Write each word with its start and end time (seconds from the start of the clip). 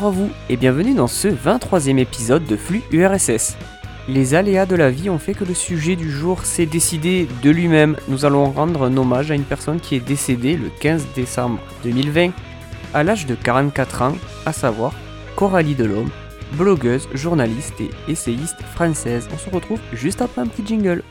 Bonjour 0.00 0.10
à 0.10 0.26
vous 0.26 0.30
et 0.48 0.56
bienvenue 0.56 0.94
dans 0.94 1.08
ce 1.08 1.26
23e 1.26 1.98
épisode 1.98 2.44
de 2.44 2.56
Flux 2.56 2.84
URSS. 2.92 3.56
Les 4.06 4.34
aléas 4.34 4.64
de 4.64 4.76
la 4.76 4.92
vie 4.92 5.10
ont 5.10 5.18
fait 5.18 5.34
que 5.34 5.44
le 5.44 5.54
sujet 5.54 5.96
du 5.96 6.08
jour 6.08 6.44
s'est 6.44 6.66
décidé 6.66 7.26
de 7.42 7.50
lui-même. 7.50 7.96
Nous 8.06 8.24
allons 8.24 8.48
rendre 8.52 8.84
un 8.84 8.96
hommage 8.96 9.32
à 9.32 9.34
une 9.34 9.42
personne 9.42 9.80
qui 9.80 9.96
est 9.96 10.00
décédée 10.00 10.56
le 10.56 10.70
15 10.80 11.04
décembre 11.16 11.58
2020 11.82 12.30
à 12.94 13.02
l'âge 13.02 13.26
de 13.26 13.34
44 13.34 14.02
ans, 14.02 14.14
à 14.46 14.52
savoir 14.52 14.92
Coralie 15.34 15.74
Delhomme, 15.74 16.10
blogueuse, 16.52 17.08
journaliste 17.14 17.80
et 17.80 17.90
essayiste 18.06 18.62
française. 18.62 19.26
On 19.34 19.36
se 19.36 19.50
retrouve 19.50 19.80
juste 19.92 20.22
après 20.22 20.42
un 20.42 20.46
petit 20.46 20.64
jingle. 20.64 21.02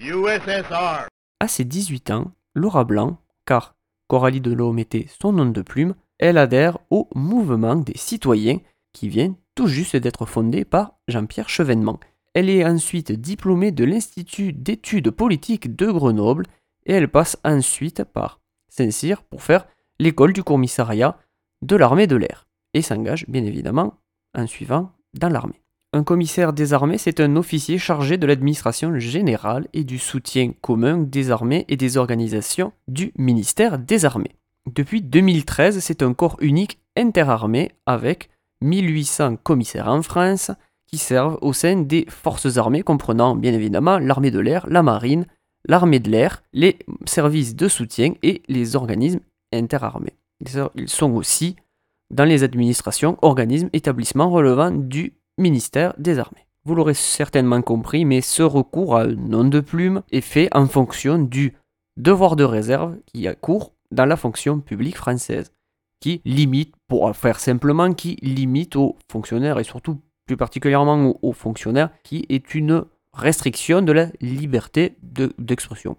USSR. 0.00 1.06
À 1.38 1.46
ses 1.46 1.64
18 1.64 2.10
ans, 2.10 2.32
Laura 2.56 2.82
Blanc, 2.82 3.18
car 3.44 3.76
Coralie 4.08 4.40
Delhomme 4.40 4.80
était 4.80 5.06
son 5.20 5.32
nom 5.32 5.46
de 5.46 5.62
plume, 5.62 5.94
elle 6.18 6.38
adhère 6.38 6.78
au 6.90 7.08
mouvement 7.14 7.76
des 7.76 7.96
citoyens 7.96 8.58
qui 8.92 9.08
vient 9.08 9.34
tout 9.54 9.66
juste 9.66 9.96
d'être 9.96 10.26
fondé 10.26 10.64
par 10.64 10.94
Jean-Pierre 11.08 11.48
Chevènement. 11.48 12.00
Elle 12.34 12.50
est 12.50 12.64
ensuite 12.64 13.12
diplômée 13.12 13.72
de 13.72 13.84
l'Institut 13.84 14.52
d'études 14.52 15.10
politiques 15.10 15.74
de 15.74 15.86
Grenoble 15.90 16.46
et 16.84 16.92
elle 16.92 17.08
passe 17.08 17.38
ensuite 17.44 18.04
par 18.04 18.40
Saint-Cyr 18.68 19.22
pour 19.22 19.42
faire 19.42 19.66
l'école 19.98 20.32
du 20.32 20.42
commissariat 20.42 21.18
de 21.62 21.76
l'armée 21.76 22.06
de 22.06 22.16
l'air 22.16 22.46
et 22.74 22.82
s'engage 22.82 23.26
bien 23.28 23.44
évidemment 23.44 23.94
en 24.34 24.46
suivant 24.46 24.92
dans 25.14 25.30
l'armée. 25.30 25.62
Un 25.92 26.04
commissaire 26.04 26.52
des 26.52 26.74
armées, 26.74 26.98
c'est 26.98 27.20
un 27.20 27.36
officier 27.36 27.78
chargé 27.78 28.18
de 28.18 28.26
l'administration 28.26 28.98
générale 28.98 29.66
et 29.72 29.84
du 29.84 29.98
soutien 29.98 30.52
commun 30.60 30.98
des 30.98 31.30
armées 31.30 31.64
et 31.68 31.76
des 31.76 31.96
organisations 31.96 32.72
du 32.86 33.12
ministère 33.16 33.78
des 33.78 34.04
armées. 34.04 34.36
Depuis 34.66 35.00
2013, 35.00 35.78
c'est 35.78 36.02
un 36.02 36.12
corps 36.12 36.36
unique 36.40 36.80
interarmé 36.96 37.70
avec 37.86 38.30
1800 38.62 39.36
commissaires 39.36 39.88
en 39.88 40.02
France 40.02 40.50
qui 40.86 40.98
servent 40.98 41.38
au 41.40 41.52
sein 41.52 41.76
des 41.76 42.04
forces 42.08 42.56
armées 42.56 42.82
comprenant 42.82 43.36
bien 43.36 43.52
évidemment 43.52 43.98
l'armée 43.98 44.30
de 44.30 44.40
l'air, 44.40 44.66
la 44.68 44.82
marine, 44.82 45.26
l'armée 45.66 46.00
de 46.00 46.10
l'air, 46.10 46.42
les 46.52 46.78
services 47.06 47.54
de 47.54 47.68
soutien 47.68 48.14
et 48.22 48.42
les 48.48 48.76
organismes 48.76 49.20
interarmés. 49.52 50.14
Ils 50.74 50.88
sont 50.88 51.12
aussi 51.12 51.56
dans 52.10 52.24
les 52.24 52.42
administrations, 52.42 53.18
organismes, 53.22 53.70
établissements 53.72 54.30
relevant 54.30 54.70
du 54.70 55.14
ministère 55.38 55.94
des 55.98 56.18
Armées. 56.18 56.46
Vous 56.64 56.74
l'aurez 56.74 56.94
certainement 56.94 57.62
compris, 57.62 58.04
mais 58.04 58.20
ce 58.20 58.42
recours 58.42 58.96
à 58.96 59.02
un 59.02 59.14
nom 59.14 59.44
de 59.44 59.60
plume 59.60 60.02
est 60.12 60.20
fait 60.20 60.48
en 60.54 60.66
fonction 60.66 61.18
du 61.18 61.54
devoir 61.96 62.36
de 62.36 62.44
réserve 62.44 62.96
qui 63.06 63.26
a 63.28 63.34
cours 63.34 63.72
dans 63.90 64.06
la 64.06 64.16
fonction 64.16 64.60
publique 64.60 64.96
française, 64.96 65.52
qui 66.00 66.20
limite, 66.24 66.74
pour 66.88 67.14
faire 67.16 67.40
simplement, 67.40 67.92
qui 67.92 68.16
limite 68.22 68.76
aux 68.76 68.96
fonctionnaires 69.10 69.58
et 69.58 69.64
surtout 69.64 70.00
plus 70.26 70.36
particulièrement 70.36 71.16
aux, 71.22 71.32
fonctionnaires, 71.32 71.90
qui 72.02 72.26
est 72.28 72.54
une 72.54 72.84
restriction 73.12 73.82
de 73.82 73.92
la 73.92 74.08
liberté 74.20 74.96
d'expression. 75.38 75.96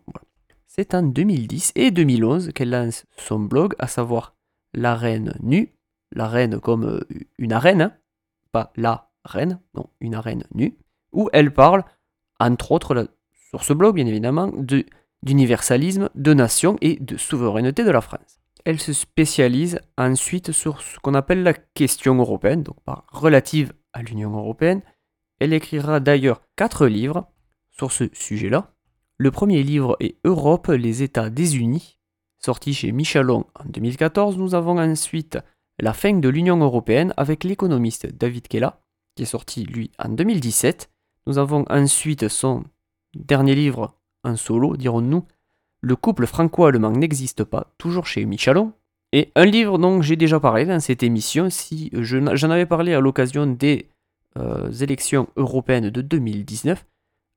C'est 0.67 0.93
en 0.93 1.03
2010 1.03 1.71
et 1.75 1.91
2011 1.91 2.51
qu'elle 2.53 2.69
lance 2.69 3.05
son 3.17 3.39
blog, 3.39 3.73
à 3.79 3.87
savoir 3.87 4.35
La 4.73 4.95
Reine 4.95 5.33
Nue, 5.41 5.73
la 6.11 6.27
reine 6.27 6.59
comme 6.59 6.85
euh, 6.85 7.07
une 7.37 7.53
arène, 7.53 7.81
hein, 7.81 7.93
pas 8.51 8.71
la 8.75 9.09
reine, 9.25 9.59
non, 9.75 9.89
une 9.99 10.15
arène 10.15 10.43
nue, 10.53 10.77
où 11.11 11.29
elle 11.33 11.53
parle, 11.53 11.83
entre 12.39 12.71
autres, 12.71 13.09
sur 13.49 13.63
ce 13.63 13.73
blog 13.73 13.95
bien 13.95 14.05
évidemment, 14.05 14.51
d'universalisme, 15.23 16.09
de 16.15 16.33
nation 16.33 16.77
et 16.81 16.97
de 16.99 17.17
souveraineté 17.17 17.83
de 17.83 17.91
la 17.91 18.01
France. 18.01 18.39
Elle 18.65 18.79
se 18.79 18.93
spécialise 18.93 19.79
ensuite 19.97 20.51
sur 20.51 20.81
ce 20.81 20.99
qu'on 20.99 21.13
appelle 21.13 21.43
la 21.43 21.53
question 21.53 22.15
européenne, 22.15 22.63
donc 22.63 22.77
relative 23.11 23.73
à 23.93 24.01
l'Union 24.01 24.35
européenne. 24.35 24.81
Elle 25.39 25.53
écrira 25.53 25.99
d'ailleurs 25.99 26.41
quatre 26.55 26.87
livres 26.87 27.27
sur 27.71 27.91
ce 27.91 28.09
sujet-là. 28.13 28.73
Le 29.17 29.31
premier 29.31 29.63
livre 29.63 29.95
est 29.99 30.17
Europe, 30.25 30.67
les 30.67 31.01
États 31.01 31.29
désunis, 31.29 31.97
sorti 32.37 32.73
chez 32.73 32.91
Michelon 32.91 33.45
en 33.55 33.65
2014. 33.65 34.37
Nous 34.37 34.53
avons 34.53 34.77
ensuite 34.77 35.39
La 35.79 35.93
fin 35.93 36.13
de 36.13 36.29
l'Union 36.29 36.57
européenne 36.57 37.13
avec 37.17 37.43
l'économiste 37.43 38.07
David 38.07 38.47
Kella, 38.47 38.81
qui 39.15 39.23
est 39.23 39.27
sorti 39.27 39.63
lui 39.63 39.91
en 39.97 40.09
2017. 40.09 40.89
Nous 41.25 41.37
avons 41.37 41.65
ensuite 41.69 42.27
son 42.27 42.63
dernier 43.15 43.55
livre 43.55 43.96
en 44.27 44.35
solo, 44.35 44.77
dirons-nous, 44.77 45.23
Le 45.81 45.95
couple 45.95 46.25
franco-allemand 46.25 46.91
n'existe 46.91 47.43
pas, 47.43 47.73
toujours 47.77 48.05
chez 48.05 48.25
Michelon. 48.25 48.73
Et 49.13 49.31
un 49.35 49.45
livre 49.45 49.77
dont 49.77 50.01
j'ai 50.01 50.15
déjà 50.15 50.39
parlé 50.39 50.65
dans 50.65 50.79
cette 50.79 51.01
émission, 51.01 51.49
si 51.49 51.89
j'en 51.93 52.49
avais 52.51 52.65
parlé 52.65 52.93
à 52.93 52.99
l'occasion 52.99 53.47
des 53.47 53.87
euh, 54.37 54.71
élections 54.71 55.27
européennes 55.37 55.89
de 55.89 56.01
2019, 56.01 56.85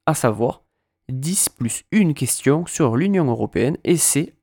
à 0.07 0.15
savoir 0.15 0.63
10 1.11 1.51
plus 1.51 1.85
une 1.93 2.15
question 2.15 2.67
sur 2.67 2.97
l'Union 2.97 3.27
européenne, 3.27 3.77
et 3.85 3.97
c'est 3.97 4.35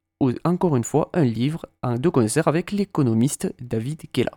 encore 0.43 0.75
une 0.75 0.83
fois 0.83 1.09
un 1.13 1.23
livre 1.23 1.65
de 1.83 2.09
concert 2.09 2.47
avec 2.47 2.71
l'économiste 2.71 3.53
David 3.59 4.03
Kella. 4.11 4.31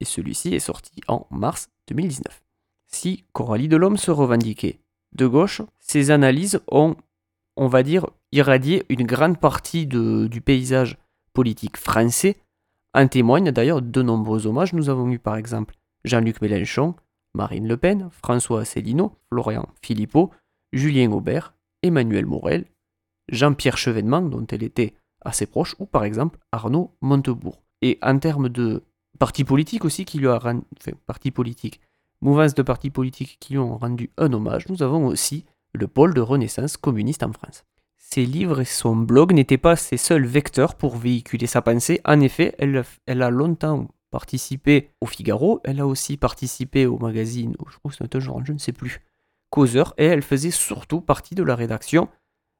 Et 0.00 0.04
celui-ci 0.04 0.54
est 0.54 0.60
sorti 0.60 1.00
en 1.08 1.26
mars 1.30 1.70
2019. 1.88 2.42
Si 2.88 3.24
Coralie 3.32 3.68
Delhomme 3.68 3.96
se 3.96 4.10
revendiquait 4.10 4.80
de 5.14 5.26
gauche, 5.26 5.62
ses 5.80 6.10
analyses 6.10 6.60
ont, 6.70 6.96
on 7.56 7.66
va 7.66 7.82
dire, 7.82 8.06
irradié 8.32 8.84
une 8.88 9.04
grande 9.04 9.38
partie 9.38 9.86
du 9.86 10.40
paysage 10.40 10.96
politique 11.32 11.76
français. 11.76 12.36
En 12.94 13.08
témoignent 13.08 13.52
d'ailleurs 13.52 13.80
de 13.80 14.02
nombreux 14.02 14.46
hommages. 14.46 14.74
Nous 14.74 14.90
avons 14.90 15.10
eu 15.10 15.18
par 15.18 15.36
exemple 15.36 15.74
Jean-Luc 16.04 16.42
Mélenchon, 16.42 16.94
Marine 17.34 17.66
Le 17.66 17.76
Pen, 17.76 18.08
François 18.10 18.60
Asselineau, 18.60 19.12
Florian 19.30 19.66
Philippot, 19.82 20.30
Julien 20.72 21.10
Aubert, 21.10 21.54
Emmanuel 21.82 22.26
Morel, 22.26 22.66
Jean-Pierre 23.30 23.78
Chevènement, 23.78 24.20
dont 24.20 24.46
elle 24.50 24.62
était 24.62 24.94
assez 25.24 25.46
proche, 25.46 25.74
ou 25.78 25.86
par 25.86 26.04
exemple 26.04 26.38
Arnaud 26.52 26.90
Montebourg. 27.00 27.62
Et 27.80 27.98
en 28.02 28.18
termes 28.18 28.48
de 28.48 28.82
partis 29.18 29.44
politiques 29.44 29.84
aussi 29.84 30.04
qui 30.04 30.18
lui 30.18 30.28
ont 30.28 30.38
rendu 33.78 34.10
un 34.18 34.32
hommage, 34.32 34.68
nous 34.68 34.82
avons 34.82 35.06
aussi 35.06 35.44
le 35.72 35.88
pôle 35.88 36.14
de 36.14 36.20
renaissance 36.20 36.76
communiste 36.76 37.22
en 37.22 37.32
France. 37.32 37.64
Ses 37.98 38.26
livres 38.26 38.60
et 38.60 38.66
son 38.66 38.94
blog 38.94 39.32
n'étaient 39.32 39.58
pas 39.58 39.76
ses 39.76 39.96
seuls 39.96 40.26
vecteurs 40.26 40.74
pour 40.74 40.96
véhiculer 40.96 41.46
sa 41.46 41.62
pensée. 41.62 42.00
En 42.04 42.20
effet, 42.20 42.54
elle, 42.58 43.22
a 43.22 43.30
longtemps 43.30 43.88
participé 44.10 44.90
au 45.00 45.06
Figaro, 45.06 45.60
elle 45.64 45.80
a 45.80 45.86
aussi 45.86 46.18
participé 46.18 46.84
au 46.84 46.98
magazine, 46.98 47.54
je 47.58 47.78
crois 47.78 47.90
que 47.90 47.96
c'est 47.96 48.14
un 48.14 48.20
genre, 48.20 48.44
je 48.44 48.52
ne 48.52 48.58
sais 48.58 48.72
plus, 48.72 49.00
Causeur, 49.48 49.94
et 49.96 50.04
elle 50.04 50.22
faisait 50.22 50.50
surtout 50.50 51.00
partie 51.00 51.34
de 51.34 51.42
la 51.42 51.54
rédaction 51.54 52.08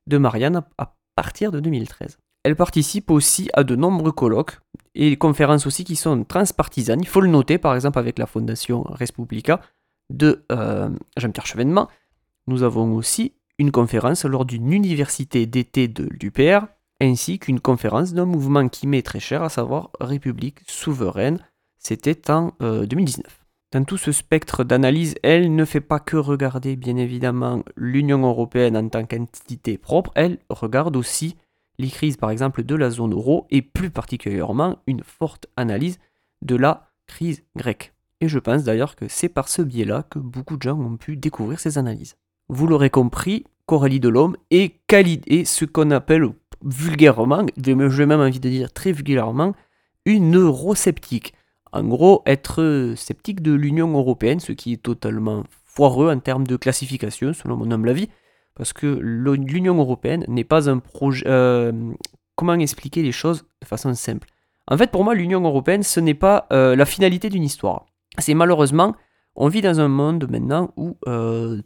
de 0.07 0.17
Marianne 0.17 0.63
à 0.79 0.97
partir 1.15 1.53
de 1.53 1.61
2013. 1.61 2.19
Elle 2.45 2.57
participe 2.57 3.11
aussi 3.11 3.51
à 3.53 3.65
de 3.65 3.77
nombreux 3.77 4.13
colloques 4.13 4.61
et 4.95 5.17
conférences 5.17 5.67
aussi 5.67 5.85
qui 5.85 5.97
sont 5.97 6.25
transpartisanes. 6.25 7.01
Il 7.01 7.09
faut 7.09 7.21
le 7.21 7.29
noter, 7.29 7.59
par 7.59 7.75
exemple, 7.75 7.99
avec 7.99 8.19
la 8.19 8.27
Fondation 8.27 8.83
Respublica 8.83 9.61
de 10.11 10.45
euh, 10.51 10.89
Jean-Pierre 11.17 11.47
Chevènement. 11.47 11.89
Nous 12.47 12.63
avons 12.63 12.95
aussi 12.95 13.35
une 13.59 13.71
conférence 13.71 14.25
lors 14.25 14.45
d'une 14.45 14.73
université 14.73 15.47
d'été 15.47 15.89
de 15.89 16.09
l'UPR, 16.21 16.67
ainsi 17.01 17.39
qu'une 17.39 17.61
conférence 17.61 18.15
d'un 18.15 18.25
mouvement 18.25 18.69
qui 18.69 18.87
m'est 18.87 19.03
très 19.03 19.21
cher, 19.21 19.43
à 19.43 19.49
savoir 19.49 19.91
République 20.01 20.61
souveraine. 20.67 21.39
C'était 21.79 22.31
en 22.31 22.53
2019. 22.61 23.27
Euh, 23.27 23.45
Dans 23.73 23.85
tout 23.85 23.97
ce 23.97 24.13
spectre 24.13 24.65
d'analyse, 24.65 25.15
elle 25.23 25.55
ne 25.55 25.65
fait 25.65 25.81
pas 25.81 26.01
que 26.01 26.17
regarder, 26.17 26.77
bien 26.77 26.97
évidemment, 26.97 27.63
l'Union 27.77 28.27
européenne 28.27 28.77
en 28.77 28.89
tant 28.89 29.05
qu'entité 29.05 29.79
propre, 29.79 30.13
elle 30.15 30.39
regarde 30.49 30.97
aussi 30.97 31.37
les 31.79 31.89
crises 31.89 32.17
par 32.17 32.31
exemple 32.31 32.63
de 32.63 32.75
la 32.75 32.91
zone 32.91 33.13
euro 33.13 33.47
et 33.51 33.63
plus 33.63 33.91
particulièrement 33.91 34.79
une 34.87 35.03
forte 35.03 35.47
analyse 35.57 35.99
de 36.43 36.57
la 36.57 36.89
crise 37.07 37.43
grecque. 37.57 37.95
Et 38.21 38.29
je 38.29 38.39
pense 38.39 38.63
d'ailleurs 38.63 38.95
que 38.95 39.09
c'est 39.09 39.29
par 39.29 39.49
ce 39.49 39.63
biais-là 39.63 40.05
que 40.05 40.21
beaucoup 40.21 40.57
de 40.57 40.63
gens 40.63 40.79
ont 40.79 40.97
pu 40.97 41.17
découvrir 41.17 41.59
ces 41.59 41.79
analyses. 41.79 42.17
Vous 42.49 42.67
l'aurez 42.67 42.91
compris, 42.91 43.45
Coralie 43.67 44.01
Delhomme 44.01 44.37
est, 44.51 44.75
est 44.91 45.45
ce 45.45 45.65
qu'on 45.65 45.91
appelle 45.91 46.27
vulgairement, 46.65 47.47
j'ai 47.57 48.07
même 48.07 48.21
envie 48.21 48.41
de 48.41 48.49
dire 48.49 48.73
très 48.73 48.93
vulgairement, 48.93 49.55
une 50.05 50.37
eurosceptique. 50.37 51.35
En 51.73 51.85
gros, 51.85 52.23
être 52.27 52.95
sceptique 52.97 53.43
de 53.43 53.53
l'Union 53.53 53.91
européenne, 53.97 54.41
ce 54.41 54.53
qui 54.53 54.75
est 54.75 54.83
totalement 54.83 55.45
foireux 55.65 56.11
en 56.11 56.19
termes 56.21 56.47
de 56.47 56.57
classification, 56.57 57.33
selon 57.33 57.57
mon 57.57 57.71
humble 57.71 57.89
avis, 57.89 58.09
parce 58.55 58.73
que 58.73 58.87
l'Union 58.87 59.79
européenne 59.79 60.25
n'est 60.29 60.45
pas 60.45 60.69
un 60.69 60.79
projet... 60.79 61.25
Euh, 61.27 61.73
comment 62.37 62.55
expliquer 62.55 63.03
les 63.03 63.13
choses 63.13 63.45
de 63.63 63.67
façon 63.67 63.95
simple? 63.95 64.29
En 64.69 64.77
fait, 64.77 64.91
pour 64.91 65.05
moi, 65.05 65.15
l'Union 65.15 65.41
européenne, 65.43 65.83
ce 65.83 66.01
n'est 66.01 66.15
pas 66.15 66.47
euh, 66.53 66.77
la 66.77 66.85
finalité 66.85 67.31
d'une 67.31 67.43
histoire. 67.43 67.87
C'est 68.19 68.35
malheureusement, 68.35 68.95
on 69.35 69.49
vit 69.49 69.63
dans 69.63 69.81
un 69.81 69.89
monde 69.89 70.31
maintenant 70.31 70.73
où 70.77 70.99
euh, 71.09 71.63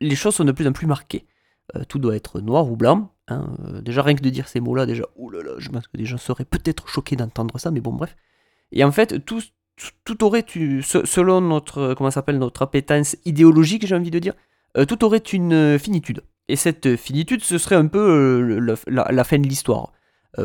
les 0.00 0.16
choses 0.16 0.34
sont 0.34 0.44
de 0.44 0.52
plus 0.52 0.66
en 0.66 0.72
plus 0.72 0.86
marquées. 0.86 1.26
tout 1.88 1.98
doit 1.98 2.16
être 2.16 2.40
noir 2.40 2.70
ou 2.70 2.76
blanc. 2.76 3.12
Hein, 3.28 3.54
déjà, 3.82 4.02
rien 4.02 4.14
que 4.14 4.22
de 4.22 4.30
dire 4.30 4.48
ces 4.48 4.60
mots-là, 4.60 4.86
déjà, 4.86 5.04
oulala, 5.16 5.52
je 5.58 5.68
pense 5.68 5.86
que 5.86 5.96
des 5.96 6.04
gens 6.04 6.18
seraient 6.18 6.44
peut-être 6.44 6.88
choqués 6.88 7.16
d'entendre 7.16 7.58
ça, 7.58 7.70
mais 7.70 7.80
bon, 7.80 7.92
bref. 7.92 8.16
Et 8.72 8.82
en 8.82 8.90
fait, 8.90 9.24
tout, 9.24 9.42
tout 10.04 10.24
aurait, 10.24 10.44
selon 10.48 11.40
notre, 11.40 11.94
comment 11.94 12.10
s'appelle, 12.10 12.38
notre 12.38 12.62
appétence 12.62 13.16
idéologique, 13.24 13.86
j'ai 13.86 13.94
envie 13.94 14.10
de 14.10 14.18
dire, 14.18 14.34
tout 14.88 15.04
aurait 15.04 15.18
une 15.18 15.78
finitude. 15.78 16.22
Et 16.48 16.56
cette 16.56 16.96
finitude, 16.96 17.42
ce 17.44 17.58
serait 17.58 17.76
un 17.76 17.86
peu 17.86 18.58
la, 18.88 19.24
fin 19.24 19.38
de 19.38 19.46
l'histoire. 19.46 19.92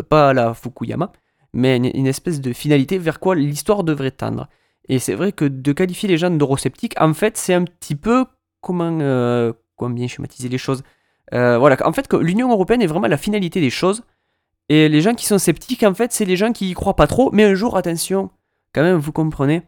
pas 0.09 0.33
la 0.33 0.53
Fukuyama, 0.53 1.11
mais 1.53 1.77
une, 1.77 2.07
espèce 2.07 2.41
de 2.41 2.53
finalité 2.53 2.97
vers 2.97 3.19
quoi 3.19 3.35
l'histoire 3.35 3.83
devrait 3.83 4.11
tendre. 4.11 4.47
Et 4.87 4.99
c'est 4.99 5.15
vrai 5.15 5.31
que 5.31 5.45
de 5.45 5.71
qualifier 5.71 6.07
les 6.07 6.17
gens 6.17 6.29
d'eurosceptiques, 6.29 6.93
en 6.99 7.13
fait, 7.13 7.37
c'est 7.37 7.55
un 7.55 7.63
petit 7.63 7.95
peu 7.95 8.25
comment, 8.65 8.97
euh, 8.99 9.53
comment 9.77 9.93
bien 9.93 10.07
schématiser 10.07 10.49
les 10.49 10.57
choses. 10.57 10.83
Euh, 11.33 11.57
voilà, 11.57 11.77
en 11.87 11.93
fait, 11.93 12.11
l'Union 12.13 12.51
européenne 12.51 12.81
est 12.81 12.87
vraiment 12.87 13.07
la 13.07 13.17
finalité 13.17 13.61
des 13.61 13.69
choses. 13.69 14.03
Et 14.67 14.89
les 14.89 15.01
gens 15.01 15.13
qui 15.13 15.27
sont 15.27 15.37
sceptiques, 15.37 15.83
en 15.83 15.93
fait, 15.93 16.11
c'est 16.11 16.25
les 16.25 16.35
gens 16.35 16.51
qui 16.51 16.71
y 16.71 16.73
croient 16.73 16.95
pas 16.95 17.05
trop. 17.05 17.29
Mais 17.31 17.43
un 17.43 17.53
jour, 17.53 17.77
attention, 17.77 18.31
quand 18.73 18.81
même, 18.81 18.97
vous 18.97 19.11
comprenez, 19.11 19.61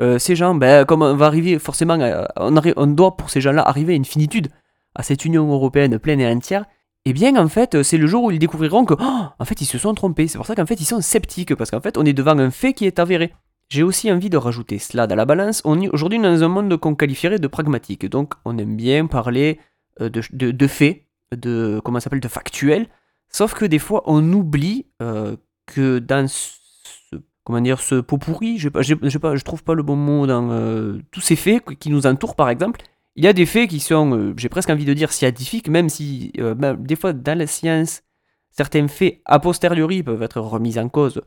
euh, 0.00 0.20
ces 0.20 0.36
gens, 0.36 0.54
ben, 0.54 0.84
comme 0.84 1.02
on 1.02 1.16
va 1.16 1.26
arriver 1.26 1.58
forcément, 1.58 1.98
on, 2.36 2.56
on, 2.76 2.86
doit 2.86 3.16
pour 3.16 3.30
ces 3.30 3.40
gens-là 3.40 3.66
arriver 3.66 3.94
à 3.94 3.96
une 3.96 4.04
finitude, 4.04 4.48
à 4.94 5.02
cette 5.02 5.24
Union 5.24 5.52
européenne 5.52 5.98
pleine 5.98 6.20
et 6.20 6.30
entière. 6.30 6.64
Eh 7.04 7.12
bien, 7.12 7.36
en 7.36 7.48
fait, 7.48 7.82
c'est 7.82 7.98
le 7.98 8.06
jour 8.06 8.22
où 8.22 8.30
ils 8.30 8.38
découvriront 8.38 8.84
que, 8.84 8.94
oh, 8.94 9.24
en 9.36 9.44
fait, 9.44 9.60
ils 9.60 9.66
se 9.66 9.78
sont 9.78 9.94
trompés. 9.94 10.28
C'est 10.28 10.38
pour 10.38 10.46
ça 10.46 10.54
qu'en 10.54 10.66
fait, 10.66 10.80
ils 10.80 10.86
sont 10.86 11.00
sceptiques, 11.00 11.56
parce 11.56 11.72
qu'en 11.72 11.80
fait, 11.80 11.98
on 11.98 12.04
est 12.04 12.12
devant 12.12 12.38
un 12.38 12.52
fait 12.52 12.72
qui 12.72 12.86
est 12.86 13.00
avéré. 13.00 13.34
J'ai 13.68 13.82
aussi 13.82 14.10
envie 14.12 14.30
de 14.30 14.36
rajouter 14.36 14.78
cela 14.78 15.06
dans 15.06 15.16
la 15.16 15.24
balance. 15.24 15.62
On 15.64 15.80
est 15.80 15.88
aujourd'hui 15.88 16.18
dans 16.18 16.42
un 16.42 16.48
monde 16.48 16.76
qu'on 16.76 16.94
qualifierait 16.94 17.38
de 17.38 17.48
pragmatique, 17.48 18.06
donc 18.06 18.34
on 18.44 18.58
aime 18.58 18.76
bien 18.76 19.06
parler 19.06 19.58
euh, 20.00 20.08
de, 20.10 20.66
faits, 20.66 21.02
de 21.34 21.80
comment 21.84 22.00
s'appelle, 22.00 22.20
de 22.20 22.28
factuels. 22.28 22.88
Sauf 23.28 23.54
que 23.54 23.64
des 23.64 23.78
fois, 23.78 24.02
on 24.06 24.32
oublie 24.32 24.86
euh, 25.02 25.36
que 25.66 25.98
dans 25.98 26.28
ce, 26.28 27.16
comment 27.42 27.60
dire, 27.60 27.80
ce 27.80 27.96
pot 27.96 28.18
pourri, 28.18 28.58
je 28.58 28.68
ne 28.68 29.38
trouve 29.40 29.64
pas 29.64 29.74
le 29.74 29.82
bon 29.82 29.96
mot 29.96 30.26
dans 30.26 30.50
euh, 30.50 31.00
tous 31.10 31.20
ces 31.20 31.36
faits 31.36 31.62
qui 31.78 31.90
nous 31.90 32.06
entourent, 32.06 32.36
par 32.36 32.50
exemple, 32.50 32.80
il 33.16 33.24
y 33.24 33.28
a 33.28 33.32
des 33.32 33.46
faits 33.46 33.70
qui 33.70 33.80
sont, 33.80 34.34
j'ai 34.36 34.48
presque 34.48 34.70
envie 34.70 34.84
de 34.84 34.94
dire, 34.94 35.12
scientifiques, 35.12 35.68
même 35.68 35.88
si 35.88 36.32
ben, 36.36 36.74
des 36.74 36.96
fois 36.96 37.12
dans 37.12 37.38
la 37.38 37.46
science, 37.46 38.02
certains 38.50 38.88
faits 38.88 39.20
a 39.24 39.38
posteriori 39.38 40.02
peuvent 40.02 40.22
être 40.22 40.40
remis 40.40 40.80
en 40.80 40.88
cause 40.88 41.22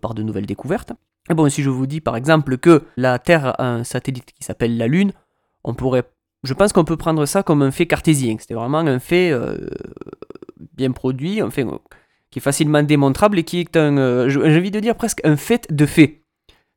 par 0.00 0.14
de 0.14 0.22
nouvelles 0.22 0.46
découvertes. 0.46 0.94
Et 1.30 1.34
bon, 1.34 1.48
si 1.48 1.62
je 1.62 1.70
vous 1.70 1.86
dis 1.86 2.00
par 2.00 2.16
exemple 2.16 2.58
que 2.58 2.84
la 2.96 3.18
Terre 3.18 3.60
a 3.60 3.68
un 3.68 3.84
satellite 3.84 4.32
qui 4.32 4.44
s'appelle 4.44 4.76
la 4.76 4.86
Lune, 4.86 5.12
on 5.64 5.74
pourrait, 5.74 6.04
je 6.42 6.54
pense 6.54 6.72
qu'on 6.72 6.84
peut 6.84 6.96
prendre 6.96 7.26
ça 7.26 7.42
comme 7.42 7.62
un 7.62 7.70
fait 7.70 7.86
cartésien. 7.86 8.36
C'était 8.38 8.54
vraiment 8.54 8.78
un 8.78 8.98
fait 8.98 9.32
bien 10.76 10.92
produit, 10.92 11.40
un 11.40 11.50
fait 11.50 11.66
qui 12.30 12.38
est 12.38 12.42
facilement 12.42 12.82
démontrable 12.82 13.38
et 13.38 13.44
qui 13.44 13.60
est 13.60 13.76
un, 13.76 14.28
j'ai 14.28 14.58
envie 14.58 14.70
de 14.70 14.80
dire 14.80 14.94
presque 14.94 15.20
un 15.24 15.36
fait 15.36 15.66
de 15.70 15.86
fait. 15.86 16.22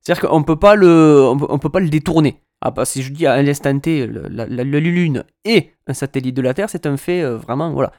C'est-à-dire 0.01 0.29
qu'on 0.29 0.43
peut 0.43 0.57
pas 0.57 0.75
le, 0.75 1.23
on 1.25 1.59
peut 1.59 1.69
pas 1.69 1.79
le 1.79 1.89
détourner. 1.89 2.41
Ah 2.61 2.71
bah 2.71 2.85
si 2.85 3.01
je 3.01 3.11
dis 3.11 3.25
à 3.25 3.41
l'instant 3.41 3.77
T, 3.79 4.07
la, 4.07 4.45
Lune 4.45 5.23
est 5.45 5.73
un 5.87 5.93
satellite 5.93 6.35
de 6.35 6.41
la 6.41 6.53
Terre, 6.53 6.69
c'est 6.69 6.85
un 6.85 6.97
fait 6.97 7.21
euh, 7.21 7.37
vraiment 7.37 7.71
voilà, 7.71 7.91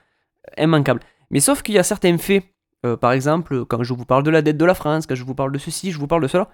immanquable. 0.57 1.01
Mais 1.31 1.41
sauf 1.41 1.63
qu'il 1.63 1.75
y 1.75 1.79
a 1.79 1.83
certains 1.83 2.17
faits, 2.19 2.45
euh, 2.85 2.97
par 2.97 3.13
exemple, 3.13 3.65
quand 3.65 3.83
je 3.83 3.95
vous 3.95 4.05
parle 4.05 4.23
de 4.23 4.31
la 4.31 4.43
dette 4.43 4.57
de 4.57 4.65
la 4.65 4.75
France, 4.75 5.07
quand 5.07 5.15
je 5.15 5.25
vous 5.25 5.35
parle 5.35 5.53
de 5.53 5.59
ceci, 5.59 5.93
je 5.93 5.99
vous 5.99 6.07
parle 6.07 6.23
de 6.23 6.29
cela, 6.29 6.49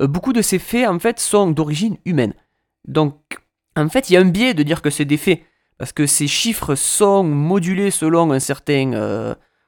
euh, 0.00 0.06
beaucoup 0.06 0.32
de 0.32 0.42
ces 0.42 0.58
faits 0.58 0.88
en 0.88 0.98
fait 0.98 1.20
sont 1.20 1.50
d'origine 1.50 1.96
humaine. 2.04 2.34
Donc 2.86 3.16
en 3.76 3.88
fait, 3.88 4.10
il 4.10 4.14
y 4.14 4.16
a 4.16 4.20
un 4.20 4.26
biais 4.26 4.54
de 4.54 4.62
dire 4.62 4.82
que 4.82 4.90
c'est 4.90 5.04
des 5.04 5.16
faits, 5.16 5.40
parce 5.78 5.92
que 5.92 6.06
ces 6.06 6.28
chiffres 6.28 6.74
sont 6.74 7.24
modulés 7.24 7.90
selon 7.90 8.32
un 8.32 8.38
certain, 8.38 8.92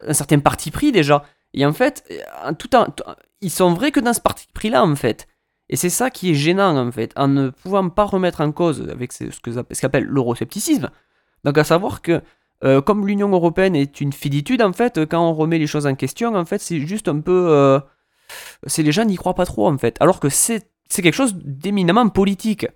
un 0.06 0.12
certain 0.12 0.38
parti 0.38 0.70
pris 0.70 0.92
déjà. 0.92 1.24
Et 1.52 1.66
en 1.66 1.72
fait, 1.72 2.04
tout 2.58 2.70
ils 3.40 3.50
sont 3.50 3.74
vrais 3.74 3.90
que 3.90 3.98
dans 3.98 4.12
ce 4.12 4.20
parti 4.20 4.46
pris-là, 4.54 4.84
en 4.84 4.94
fait. 4.94 5.26
Et 5.68 5.76
c'est 5.76 5.90
ça 5.90 6.10
qui 6.10 6.30
est 6.30 6.34
gênant 6.34 6.76
en 6.76 6.92
fait, 6.92 7.12
en 7.16 7.28
ne 7.28 7.50
pouvant 7.50 7.88
pas 7.88 8.04
remettre 8.04 8.40
en 8.40 8.52
cause 8.52 8.88
avec 8.88 9.12
ce, 9.12 9.24
ce 9.30 9.80
qu'appelle 9.80 10.04
l'euroscepticisme. 10.04 10.90
Donc 11.44 11.58
à 11.58 11.64
savoir 11.64 12.02
que 12.02 12.22
euh, 12.64 12.80
comme 12.80 13.06
l'Union 13.06 13.28
européenne 13.28 13.76
est 13.76 14.00
une 14.00 14.12
finitude 14.12 14.62
en 14.62 14.72
fait, 14.72 15.04
quand 15.06 15.28
on 15.28 15.34
remet 15.34 15.58
les 15.58 15.66
choses 15.66 15.86
en 15.86 15.94
question, 15.94 16.34
en 16.34 16.44
fait 16.44 16.58
c'est 16.58 16.80
juste 16.80 17.08
un 17.08 17.20
peu... 17.20 17.48
Euh, 17.50 17.80
les 18.78 18.92
gens 18.92 19.04
n'y 19.04 19.16
croient 19.16 19.34
pas 19.34 19.46
trop 19.46 19.68
en 19.68 19.78
fait, 19.78 19.96
alors 20.00 20.20
que 20.20 20.28
c'est 20.28 20.62
quelque 20.90 21.12
chose 21.12 21.34
d'éminemment 21.44 22.08
politique. 22.08 22.66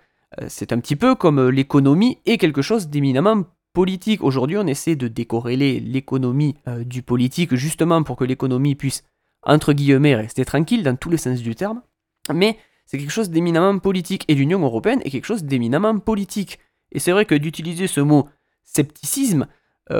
Euh, 0.40 0.46
c'est 0.48 0.72
un 0.72 0.80
petit 0.80 0.96
peu 0.96 1.14
comme 1.14 1.48
l'économie 1.48 2.18
est 2.26 2.38
quelque 2.38 2.62
chose 2.62 2.88
d'éminemment 2.88 3.44
politique. 3.72 4.22
Aujourd'hui 4.22 4.58
on 4.58 4.66
essaie 4.66 4.96
de 4.96 5.08
décorréler 5.08 5.80
l'économie 5.80 6.56
du 6.84 7.02
politique 7.02 7.54
justement 7.54 8.02
pour 8.02 8.16
que 8.16 8.24
l'économie 8.24 8.74
puisse, 8.74 9.04
entre 9.42 9.72
guillemets, 9.72 10.14
rester 10.14 10.44
tranquille 10.44 10.82
dans 10.82 10.96
tous 10.96 11.08
les 11.08 11.16
sens 11.16 11.40
du 11.40 11.54
terme. 11.54 11.80
Mais 12.32 12.58
c'est 12.84 12.98
quelque 12.98 13.10
chose 13.12 13.30
d'éminemment 13.30 13.78
politique. 13.78 14.24
Et 14.26 14.34
l'Union 14.34 14.60
européenne 14.60 15.00
est 15.04 15.10
quelque 15.10 15.24
chose 15.24 15.44
d'éminemment 15.44 15.98
politique. 16.00 16.58
Et 16.90 16.98
c'est 16.98 17.12
vrai 17.12 17.24
que 17.24 17.36
d'utiliser 17.36 17.86
ce 17.86 18.00
mot 18.00 18.28
scepticisme 18.64 19.46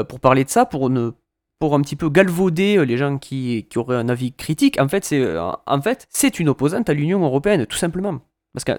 pour 0.04 0.20
parler 0.20 0.44
de 0.44 0.48
ça, 0.50 0.66
pour, 0.66 0.90
ne, 0.90 1.12
pour 1.58 1.74
un 1.74 1.80
petit 1.82 1.96
peu 1.96 2.08
galvauder 2.08 2.78
euh, 2.78 2.84
les 2.84 2.96
gens 2.96 3.18
qui, 3.18 3.66
qui 3.68 3.78
auraient 3.78 3.96
un 3.96 4.08
avis 4.08 4.32
critique, 4.32 4.80
en 4.80 4.88
fait, 4.88 5.04
c'est 5.04 5.20
euh, 5.20 5.52
en 5.66 5.82
fait, 5.82 6.08
une 6.38 6.48
opposante 6.48 6.88
à 6.88 6.94
l'Union 6.94 7.22
européenne, 7.22 7.66
tout 7.66 7.76
simplement. 7.76 8.20
Parce 8.52 8.64
que, 8.64 8.72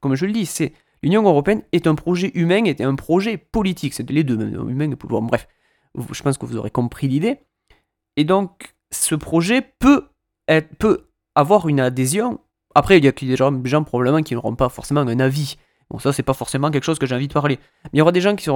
comme 0.00 0.14
je 0.14 0.26
le 0.26 0.32
dis, 0.32 0.48
l'Union 1.02 1.22
européenne 1.22 1.62
est 1.72 1.86
un 1.86 1.94
projet 1.94 2.30
humain 2.34 2.64
et 2.64 2.82
un 2.82 2.94
projet 2.94 3.38
politique. 3.38 3.94
C'est 3.94 4.08
les 4.10 4.24
deux, 4.24 4.38
humain 4.38 4.90
et 4.90 4.96
pouvoir. 4.96 5.22
Bref, 5.22 5.48
je 6.12 6.22
pense 6.22 6.36
que 6.36 6.44
vous 6.44 6.56
aurez 6.56 6.70
compris 6.70 7.08
l'idée. 7.08 7.38
Et 8.16 8.24
donc, 8.24 8.74
ce 8.90 9.14
projet 9.14 9.62
peut, 9.78 10.08
peut 10.78 11.06
avoir 11.34 11.68
une 11.68 11.80
adhésion 11.80 12.40
après, 12.74 12.98
il 12.98 13.04
y 13.04 13.08
a 13.08 13.12
des 13.12 13.36
gens, 13.36 13.52
des 13.52 13.70
gens 13.70 13.84
probablement 13.84 14.22
qui 14.22 14.34
n'auront 14.34 14.56
pas 14.56 14.68
forcément 14.68 15.00
un 15.00 15.20
avis. 15.20 15.56
Bon, 15.90 15.98
ça, 15.98 16.12
c'est 16.12 16.22
pas 16.22 16.34
forcément 16.34 16.70
quelque 16.70 16.84
chose 16.84 16.98
que 16.98 17.06
j'ai 17.06 17.14
envie 17.14 17.28
de 17.28 17.32
parler. 17.32 17.58
Mais 17.84 17.90
il 17.94 17.98
y 17.98 18.02
aura 18.02 18.12
des 18.12 18.20
gens 18.20 18.36
qui, 18.36 18.48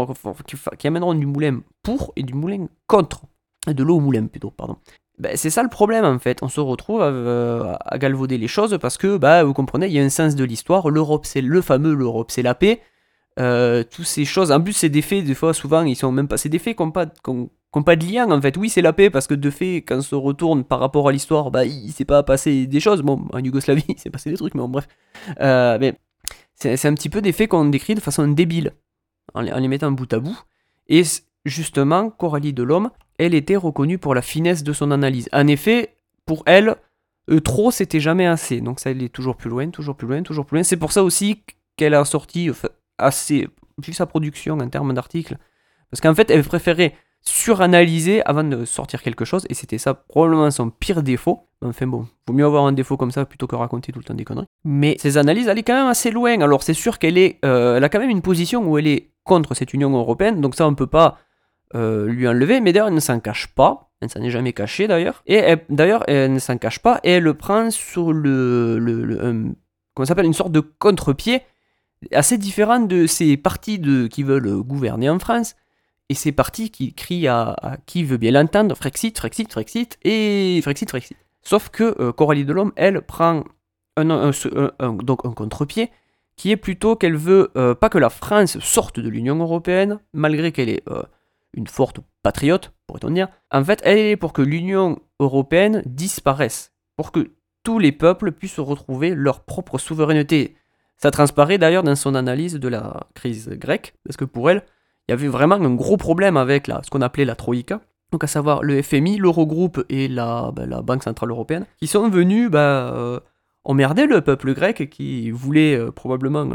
amèneront 0.87 1.15
du 1.15 1.27
moulin 1.27 1.61
pour 1.83 2.13
et 2.17 2.23
du 2.23 2.35
moulin 2.35 2.67
contre. 2.87 3.23
De 3.67 3.83
l'eau 3.83 3.97
au 3.97 4.01
moulin, 4.01 4.27
plutôt, 4.27 4.51
pardon. 4.51 4.77
Ben, 5.19 5.37
c'est 5.37 5.50
ça 5.50 5.62
le 5.62 5.69
problème, 5.69 6.05
en 6.05 6.19
fait. 6.19 6.43
On 6.43 6.49
se 6.49 6.61
retrouve 6.61 7.02
à, 7.02 7.99
galvauder 7.99 8.38
les 8.38 8.49
choses 8.49 8.79
parce 8.81 8.97
que, 8.97 9.17
bah, 9.17 9.45
vous 9.45 9.52
comprenez, 9.52 9.87
il 9.87 9.93
y 9.93 9.99
a 9.99 10.02
un 10.02 10.09
sens 10.09 10.37
de 10.37 10.45
l'histoire. 10.45 10.88
L'Europe, 10.91 11.26
c'est 11.26 11.41
le 11.41 11.61
fameux 11.61 11.95
l'Europe, 11.95 12.31
c'est 12.31 12.43
la 12.43 12.55
paix. 12.55 12.81
Euh, 13.38 13.85
toutes 13.85 14.07
ces 14.07 14.25
choses. 14.25 14.50
En 14.50 14.61
plus, 14.61 14.73
c'est 14.73 14.88
des 14.88 15.02
faits, 15.02 15.25
des 15.25 15.35
fois, 15.35 15.55
souvent, 15.55 15.83
ils 15.83 15.97
sont 15.97 16.11
même 16.11 16.29
pas. 16.29 16.37
C'est 16.37 16.49
des 16.49 16.59
faits 16.59 16.76
qui 16.76 16.83
n'ont 16.83 16.91
pas, 16.91 17.07
pas 17.07 17.97
de 17.97 18.05
lien 18.05 18.31
en 18.31 18.41
fait. 18.41 18.57
Oui, 18.57 18.69
c'est 18.69 18.83
la 18.83 18.93
paix 18.93 19.11
parce 19.11 19.26
que 19.26 19.35
de 19.35 19.50
fait, 19.50 19.76
quand 19.76 19.99
on 19.99 20.02
se 20.02 20.14
retourne 20.17 20.64
par 20.64 20.81
rapport 20.81 21.09
à 21.09 21.12
l'histoire, 21.12 21.50
bah, 21.50 21.64
il 21.64 21.93
s'est 21.93 22.05
pas 22.05 22.23
passé 22.25 22.67
des 22.67 22.81
choses. 22.81 23.02
Bon, 23.02 23.26
en 23.33 23.38
Yougoslavie, 23.38 23.85
il 23.88 23.99
s'est 23.99 24.11
passé 24.11 24.31
des 24.31 24.37
trucs, 24.37 24.55
mais 24.55 24.61
bon, 24.61 24.69
bref. 24.69 24.88
Euh, 25.41 25.79
mais 25.81 25.95
c'est 26.59 26.87
un 26.87 26.95
petit 26.95 27.09
peu 27.09 27.23
des 27.23 27.33
faits 27.33 27.50
qu'on 27.50 27.67
décrit 27.67 27.95
de 27.95 28.00
façon 28.00 28.27
débile, 28.29 28.73
en 29.35 29.41
les, 29.41 29.69
mettant 29.69 29.93
bout 29.93 30.12
à 30.12 30.19
bout. 30.19 30.38
Et 30.88 31.03
justement, 31.45 32.11
Coralie 32.11 32.53
Delhomme, 32.53 32.91
elle 33.19 33.35
était 33.35 33.57
reconnue 33.57 33.99
pour 33.99 34.15
la 34.15 34.23
finesse 34.23 34.62
de 34.62 34.73
son 34.73 34.91
analyse. 34.91 35.29
En 35.33 35.47
effet, 35.47 35.95
pour 36.27 36.43
elle, 36.47 36.77
euh, 37.31 37.41
trop, 37.41 37.71
c'était 37.71 38.00
jamais 38.00 38.27
assez. 38.27 38.61
Donc 38.61 38.81
ça, 38.81 38.91
elle 38.91 39.03
est 39.03 39.09
toujours 39.09 39.37
plus 39.37 39.50
loin, 39.50 39.71
toujours 39.71 39.97
plus 39.97 40.09
loin, 40.09 40.23
toujours 40.23 40.47
plus 40.47 40.57
loin. 40.57 40.62
C'est 40.65 40.77
pour 40.77 40.93
ça 40.93 41.05
aussi 41.05 41.43
qu'elle 41.77 41.95
a 41.95 42.05
sorti 42.05 42.50
assez, 42.99 43.49
vu 43.83 43.93
sa 43.93 44.07
production 44.07 44.59
en 44.59 44.69
termes 44.69 44.95
d'articles. 44.95 45.37
Parce 45.91 46.00
qu'en 46.00 46.15
fait, 46.15 46.31
elle 46.31 46.43
préférait 46.43 46.95
suranalyser 47.23 48.23
avant 48.25 48.45
de 48.45 48.65
sortir 48.65 49.03
quelque 49.03 49.25
chose, 49.25 49.47
et 49.51 49.55
c'était 49.55 49.79
ça 49.79 49.95
probablement 49.95 50.51
son 50.51 50.71
pire 50.71 51.03
défaut. 51.03 51.49
Enfin 51.63 51.87
bon, 51.87 52.07
vaut 52.27 52.35
mieux 52.35 52.45
avoir 52.45 52.65
un 52.65 52.73
défaut 52.73 52.97
comme 52.97 53.11
ça 53.11 53.25
plutôt 53.25 53.47
que 53.47 53.57
raconter 53.57 53.93
tout 53.93 53.99
le 53.99 54.05
temps 54.05 54.15
des 54.15 54.25
conneries. 54.25 54.47
Mais 54.65 54.97
ces 55.01 55.19
analyses 55.19 55.49
allaient 55.49 55.63
quand 55.63 55.75
même 55.75 55.89
assez 55.89 56.11
loin. 56.11 56.41
Alors 56.41 56.63
c'est 56.63 56.75
sûr 56.75 56.99
qu'elle 56.99 57.19
est, 57.19 57.39
euh, 57.45 57.77
elle 57.77 57.85
a 57.85 57.89
quand 57.89 57.99
même 57.99 58.11
une 58.11 58.23
position 58.23 58.67
où 58.67 58.79
elle 58.79 58.87
est 58.87 59.11
contre 59.25 59.55
cette 59.55 59.75
Union 59.75 59.91
européenne, 59.91 60.41
donc 60.41 60.55
ça 60.55 60.67
on 60.67 60.75
peut 60.75 60.87
pas 60.87 61.19
euh, 61.75 62.07
lui 62.07 62.27
enlever. 62.29 62.61
Mais 62.61 62.73
d'ailleurs 62.73 62.89
elle 62.89 62.95
ne 62.95 63.01
s'en 63.01 63.21
cache 63.21 63.49
pas, 63.49 63.91
elle 64.01 64.07
ne 64.07 64.11
s'en 64.11 64.23
est 64.23 64.31
jamais 64.31 64.53
cachée 64.53 64.87
d'ailleurs. 64.87 65.23
Et 65.27 65.57
d'ailleurs 65.69 66.05
elle 66.09 66.33
ne 66.33 66.39
s'en 66.39 66.57
cache 66.57 66.79
pas 66.79 67.01
et 67.03 67.13
elle 67.13 67.25
le 67.25 67.35
prend 67.35 67.71
sur 67.71 68.13
le, 68.13 68.79
le, 68.79 69.53
comment 69.95 70.07
s'appelle 70.07 70.27
une 70.27 70.35
sorte 70.35 70.53
de 70.53 70.61
contre-pied 70.61 71.43
assez 72.13 72.39
différent 72.39 72.79
de 72.79 73.07
ces 73.07 73.37
partis 73.37 73.83
qui 74.09 74.23
veulent 74.23 74.63
gouverner 74.63 75.11
en 75.11 75.19
France 75.19 75.57
et 76.09 76.15
c'est 76.15 76.33
parti 76.33 76.71
qui 76.71 76.95
crie 76.95 77.29
à, 77.29 77.57
qui 77.87 78.05
veut 78.05 78.17
bien 78.17 78.33
l'entendre 78.33 78.75
Frexit, 78.75 79.17
Frexit, 79.19 79.50
Frexit 79.50 79.99
et 80.03 80.61
Frexit, 80.62 80.88
Frexit. 80.88 81.17
Sauf 81.43 81.69
que 81.69 81.95
euh, 82.00 82.12
Coralie 82.12 82.45
Delhomme, 82.45 82.73
elle, 82.77 83.03
prend 83.03 83.45
un, 83.97 84.31
donc 85.03 85.25
un 85.25 85.33
contre-pied 85.33 85.91
qui 86.37 86.53
est 86.53 86.57
plutôt 86.57 86.95
qu'elle 86.97 87.17
veut 87.17 87.50
euh, 87.57 87.75
pas 87.75 87.88
que 87.91 87.99
la 87.99 88.11
France 88.11 88.59
sorte 88.61 89.00
de 89.00 89.09
l'Union 89.09 89.37
Européenne, 89.37 89.99
malgré 90.12 90.53
qu'elle 90.53 90.69
est 90.69 90.88
euh, 90.88 91.03
une 91.53 91.67
forte 91.67 91.99
patriote, 92.23 92.73
pourrait-on 92.87 93.11
dire. 93.11 93.29
En 93.50 93.65
fait, 93.65 93.81
elle 93.85 93.99
est 93.99 94.17
pour 94.17 94.33
que 94.33 94.43
l'Union 94.43 95.00
Européenne 95.19 95.83
disparaisse, 95.85 96.73
pour 96.97 97.11
que 97.11 97.33
tous 97.65 97.81
les 97.81 97.93
peuples 97.93 98.33
puissent 98.33 98.61
retrouver 98.61 99.15
leur 99.15 99.41
propre 99.45 99.79
souveraineté. 99.79 100.57
Ça 100.97 101.11
transparaît 101.11 101.59
d'ailleurs 101.59 101.83
dans 101.83 101.97
son 101.97 102.15
analyse 102.15 102.55
de 102.55 102.69
la 102.69 103.09
crise 103.15 103.49
grecque, 103.50 103.95
parce 104.05 104.17
que 104.17 104.25
pour 104.25 104.49
elle, 104.49 104.65
il 105.09 105.12
y 105.12 105.15
avait 105.15 105.29
vraiment 105.29 105.55
un 105.55 105.75
gros 105.75 105.97
problème 105.97 106.37
avec 106.37 106.67
la, 106.67 106.83
ce 106.83 106.91
qu'on 106.91 107.00
appelait 107.00 107.25
la 107.25 107.35
Troïka, 107.35 107.81
donc 108.12 108.25
à 108.25 108.27
savoir 108.27 108.62
le 108.62 108.83
FMI, 108.83 109.19
l'Eurogroupe 109.19 109.85
et 109.88 110.09
la, 110.09 110.50
ben, 110.55 110.69
la 110.69 110.83
Banque 110.83 111.03
Centrale 111.03 111.31
Européenne, 111.31 111.67
qui 111.79 111.87
sont 111.87 112.09
venus, 112.09 112.50
ben, 112.50 112.59
euh, 112.59 113.21
emmerder 113.65 114.07
le 114.07 114.21
peuple 114.21 114.55
grec 114.55 114.88
qui 114.91 115.31
voulait 115.31 115.77
euh, 115.77 115.91
probablement 115.91 116.47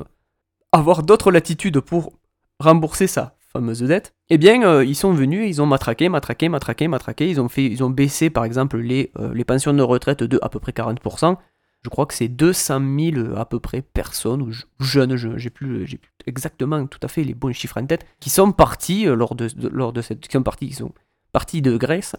avoir 0.71 1.03
d'autres 1.03 1.31
latitudes 1.31 1.79
pour 1.79 2.13
rembourser 2.59 3.07
sa 3.07 3.35
fameuse 3.53 3.83
dette, 3.83 4.15
eh 4.29 4.39
bien, 4.39 4.63
euh, 4.63 4.83
ils 4.83 4.95
sont 4.95 5.13
venus, 5.13 5.47
ils 5.47 5.61
ont 5.61 5.67
matraqué, 5.67 6.09
matraqué, 6.09 6.49
matraqué, 6.49 6.87
matraqué, 6.87 7.29
ils 7.29 7.39
ont, 7.39 7.49
fait, 7.49 7.65
ils 7.65 7.83
ont 7.83 7.91
baissé, 7.91 8.31
par 8.31 8.45
exemple, 8.45 8.77
les, 8.77 9.11
euh, 9.19 9.31
les 9.33 9.45
pensions 9.45 9.73
de 9.73 9.83
retraite 9.83 10.23
de 10.23 10.39
à 10.41 10.49
peu 10.49 10.59
près 10.59 10.71
40%. 10.71 11.37
Je 11.83 11.89
crois 11.89 12.05
que 12.05 12.13
c'est 12.13 12.29
200 12.29 12.81
000 13.13 13.35
à 13.35 13.45
peu 13.45 13.59
près 13.59 13.81
personnes, 13.81 14.41
ou 14.41 14.51
jeunes, 14.79 15.17
plus, 15.53 15.85
j'ai 15.85 15.97
plus 15.97 16.11
exactement 16.25 16.85
tout 16.87 16.99
à 17.03 17.07
fait 17.07 17.23
les 17.23 17.33
bons 17.33 17.53
chiffres 17.53 17.79
en 17.81 17.85
tête, 17.85 18.05
qui 18.19 18.29
sont 18.29 18.51
partis 18.51 19.05
lors 19.05 19.35
de, 19.35 19.49
lors 19.69 19.91
de 19.91 20.01
cette, 20.01 20.21
qui 20.21 20.31
sont 20.31 20.43
partis, 20.43 20.69
qui 20.69 20.75
sont 20.75 20.93
partis 21.33 21.61
de 21.61 21.75
Grèce 21.75 22.15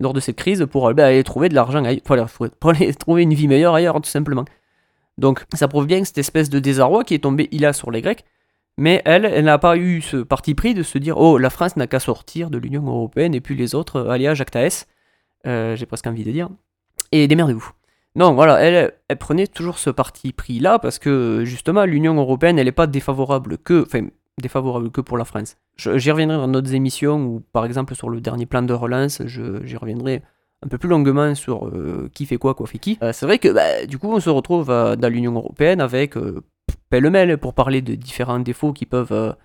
lors 0.00 0.12
de 0.12 0.20
cette 0.20 0.36
crise 0.36 0.66
pour 0.70 0.92
ben, 0.94 1.06
aller 1.06 1.24
trouver 1.24 1.48
de 1.48 1.54
l'argent, 1.54 1.82
pour 2.04 2.70
aller 2.70 2.94
trouver 2.98 3.22
une 3.22 3.34
vie 3.34 3.48
meilleure 3.48 3.74
ailleurs, 3.74 4.00
tout 4.00 4.08
simplement. 4.08 4.44
Donc 5.16 5.44
ça 5.54 5.66
prouve 5.66 5.86
bien 5.86 6.04
cette 6.04 6.18
espèce 6.18 6.48
de 6.48 6.60
désarroi 6.60 7.02
qui 7.04 7.14
est 7.14 7.18
tombé 7.18 7.48
il 7.50 7.66
a 7.66 7.72
sur 7.72 7.90
les 7.90 8.00
Grecs, 8.00 8.24
mais 8.76 9.02
elle, 9.04 9.24
elle 9.24 9.46
n'a 9.46 9.58
pas 9.58 9.76
eu 9.76 10.00
ce 10.00 10.18
parti 10.18 10.54
pris 10.54 10.74
de 10.74 10.84
se 10.84 10.98
dire 10.98 11.18
oh 11.18 11.38
la 11.38 11.50
France 11.50 11.76
n'a 11.76 11.88
qu'à 11.88 11.98
sortir 11.98 12.50
de 12.50 12.58
l'Union 12.58 12.86
européenne 12.86 13.34
et 13.34 13.40
puis 13.40 13.56
les 13.56 13.74
autres, 13.74 14.06
allez 14.08 14.28
à 14.28 14.34
euh, 15.46 15.76
j'ai 15.76 15.86
presque 15.86 16.06
envie 16.06 16.24
de 16.24 16.30
dire, 16.30 16.48
et 17.10 17.26
démerdez-vous. 17.26 17.72
Non, 18.16 18.34
voilà, 18.34 18.60
elle, 18.60 18.92
prenait 19.18 19.46
toujours 19.46 19.78
ce 19.78 19.90
parti 19.90 20.32
pris 20.32 20.58
là 20.58 20.78
parce 20.78 20.98
que 20.98 21.42
justement 21.44 21.84
l'Union 21.84 22.14
européenne 22.14 22.58
elle 22.58 22.66
n'est 22.66 22.72
pas 22.72 22.86
défavorable 22.86 23.58
que, 23.58 23.82
enfin 23.82 24.08
défavorable 24.40 24.90
que 24.90 25.00
pour 25.00 25.18
la 25.18 25.24
France. 25.24 25.56
J'y 25.76 26.10
reviendrai 26.10 26.36
dans 26.36 26.48
d'autres 26.48 26.74
émissions 26.74 27.24
ou 27.24 27.42
par 27.52 27.64
exemple 27.64 27.94
sur 27.94 28.08
le 28.08 28.20
dernier 28.20 28.46
plan 28.46 28.62
de 28.62 28.72
relance, 28.72 29.22
j'y 29.26 29.76
reviendrai 29.76 30.22
un 30.62 30.68
peu 30.68 30.78
plus 30.78 30.88
longuement 30.88 31.34
sur 31.34 31.68
euh, 31.68 32.10
qui 32.14 32.26
fait 32.26 32.36
quoi, 32.36 32.54
quoi 32.54 32.66
fait 32.66 32.78
qui. 32.78 32.98
Euh, 33.02 33.12
c'est 33.12 33.26
vrai 33.26 33.38
que 33.38 33.48
bah, 33.48 33.86
du 33.86 33.98
coup 33.98 34.12
on 34.12 34.20
se 34.20 34.30
retrouve 34.30 34.70
euh, 34.70 34.96
dans 34.96 35.08
l'Union 35.08 35.34
Européenne 35.34 35.80
avec 35.80 36.16
pêle-mêle 36.90 37.38
pour 37.38 37.54
parler 37.54 37.82
de 37.82 37.94
différents 37.94 38.40
défauts 38.40 38.72
qui 38.72 38.86
peuvent 38.86 39.36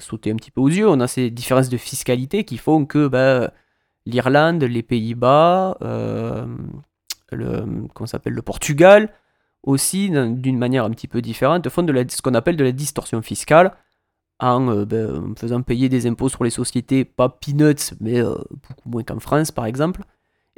sauter 0.00 0.30
un 0.30 0.36
petit 0.36 0.50
peu 0.50 0.60
aux 0.60 0.68
yeux. 0.68 0.88
On 0.88 1.00
a 1.00 1.06
ces 1.06 1.30
différences 1.30 1.68
de 1.68 1.76
fiscalité 1.76 2.44
qui 2.44 2.58
font 2.58 2.84
que 2.84 3.08
bah, 3.08 3.52
l'Irlande, 4.04 4.64
les 4.64 4.82
Pays-Bas, 4.82 5.78
le, 7.32 7.64
s'appelle, 8.06 8.34
le 8.34 8.42
Portugal, 8.42 9.10
aussi 9.62 10.10
d'une 10.10 10.58
manière 10.58 10.84
un 10.84 10.90
petit 10.90 11.08
peu 11.08 11.20
différente, 11.20 11.68
font 11.68 11.82
de 11.82 11.92
la, 11.92 12.08
ce 12.08 12.22
qu'on 12.22 12.34
appelle 12.34 12.56
de 12.56 12.64
la 12.64 12.72
distorsion 12.72 13.22
fiscale 13.22 13.72
en, 14.38 14.84
ben, 14.84 15.34
faisant 15.36 15.62
payer 15.62 15.88
des 15.88 16.06
impôts 16.06 16.28
sur 16.28 16.44
les 16.44 16.50
sociétés, 16.50 17.04
pas 17.04 17.28
peanuts, 17.28 17.94
mais 18.00 18.20
beaucoup 18.22 18.88
moins 18.88 19.02
qu'en 19.02 19.18
France 19.18 19.50
par 19.50 19.66
exemple. 19.66 20.02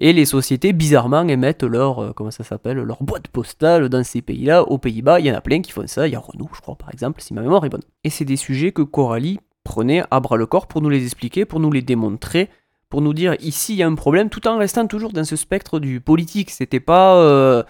Et 0.01 0.13
les 0.13 0.25
sociétés, 0.25 0.73
bizarrement, 0.73 1.27
émettent 1.27 1.65
leur, 1.65 1.99
euh, 1.99 2.13
comment 2.13 2.31
ça 2.31 2.45
s'appelle, 2.45 2.79
leur 2.79 3.03
boîte 3.03 3.27
postale 3.29 3.89
dans 3.89 4.05
ces 4.05 4.23
pays-là. 4.23 4.63
Aux 4.63 4.79
Pays-Bas, 4.79 5.19
il 5.19 5.27
y 5.27 5.33
en 5.33 5.35
a 5.35 5.41
plein 5.41 5.61
qui 5.61 5.73
font 5.73 5.87
ça. 5.89 6.07
Il 6.07 6.13
y 6.13 6.17
a 6.17 6.21
Renault, 6.21 6.49
je 6.55 6.61
crois, 6.61 6.77
par 6.77 6.93
exemple, 6.93 7.21
si 7.21 7.35
ma 7.35 7.43
mémoire 7.43 7.65
est 7.65 7.69
bonne. 7.69 7.83
Et 8.05 8.11
c'est 8.11 8.25
des 8.25 8.37
sujets 8.37 8.71
que 8.71 8.83
Coralie 8.83 9.41
prenait 9.65 10.05
à 10.13 10.21
bras 10.21 10.37
le 10.37 10.47
corps 10.47 10.69
pour 10.69 10.83
nous 10.83 10.89
les 10.89 11.03
expliquer, 11.03 11.45
pour 11.45 11.59
nous 11.59 11.73
les 11.73 11.83
démontrer, 11.83 12.49
pour 12.91 13.03
nous 13.03 13.15
dire 13.15 13.37
ici 13.41 13.75
il 13.75 13.79
y 13.79 13.83
a 13.83 13.87
un 13.87 13.95
problème, 13.95 14.31
tout 14.31 14.47
en 14.49 14.59
restant 14.59 14.87
toujours 14.87 15.13
dans 15.13 15.25
ce 15.25 15.37
spectre 15.37 15.81
du 15.81 16.01
politique. 16.01 16.51
C'était 16.51 16.81
pas. 16.81 17.17
Euh, 17.17 17.63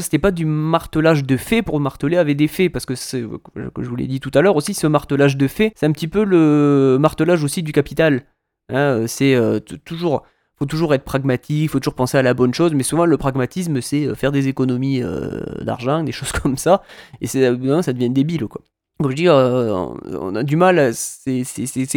c'était 0.00 0.18
pas 0.18 0.30
du 0.30 0.46
martelage 0.46 1.24
de 1.24 1.36
faits 1.36 1.62
pour 1.62 1.78
marteler 1.78 2.16
avec 2.16 2.38
des 2.38 2.48
faits, 2.48 2.72
parce 2.72 2.86
que, 2.86 2.94
c'est, 2.94 3.20
que 3.20 3.82
je 3.82 3.88
vous 3.88 3.96
l'ai 3.96 4.06
dit 4.06 4.18
tout 4.18 4.30
à 4.32 4.40
l'heure 4.40 4.56
aussi, 4.56 4.72
ce 4.72 4.86
martelage 4.86 5.36
de 5.36 5.46
faits, 5.46 5.74
c'est 5.76 5.84
un 5.84 5.92
petit 5.92 6.08
peu 6.08 6.24
le 6.24 6.96
martelage 6.98 7.44
aussi 7.44 7.62
du 7.62 7.72
capital. 7.72 8.24
Hein, 8.70 9.04
c'est 9.06 9.34
euh, 9.34 9.60
toujours 9.60 10.24
faut 10.56 10.66
toujours 10.66 10.94
être 10.94 11.04
pragmatique, 11.04 11.70
faut 11.70 11.80
toujours 11.80 11.94
penser 11.94 12.16
à 12.16 12.22
la 12.22 12.32
bonne 12.32 12.54
chose, 12.54 12.72
mais 12.74 12.82
souvent 12.82 13.06
le 13.06 13.16
pragmatisme 13.16 13.80
c'est 13.80 14.06
euh, 14.06 14.14
faire 14.14 14.32
des 14.32 14.48
économies 14.48 15.02
euh, 15.02 15.40
d'argent, 15.62 16.02
des 16.02 16.12
choses 16.18 16.32
comme 16.32 16.56
ça, 16.56 16.82
et 17.20 17.26
c'est, 17.26 17.42
ça 17.42 17.92
devient 17.92 18.10
débile 18.10 18.46
quoi. 18.46 18.62
Je 19.00 19.14
dis, 19.14 19.28
euh, 19.28 19.86
on 20.20 20.34
a 20.36 20.42
du 20.42 20.56
mal, 20.56 20.94
c'est, 20.94 21.44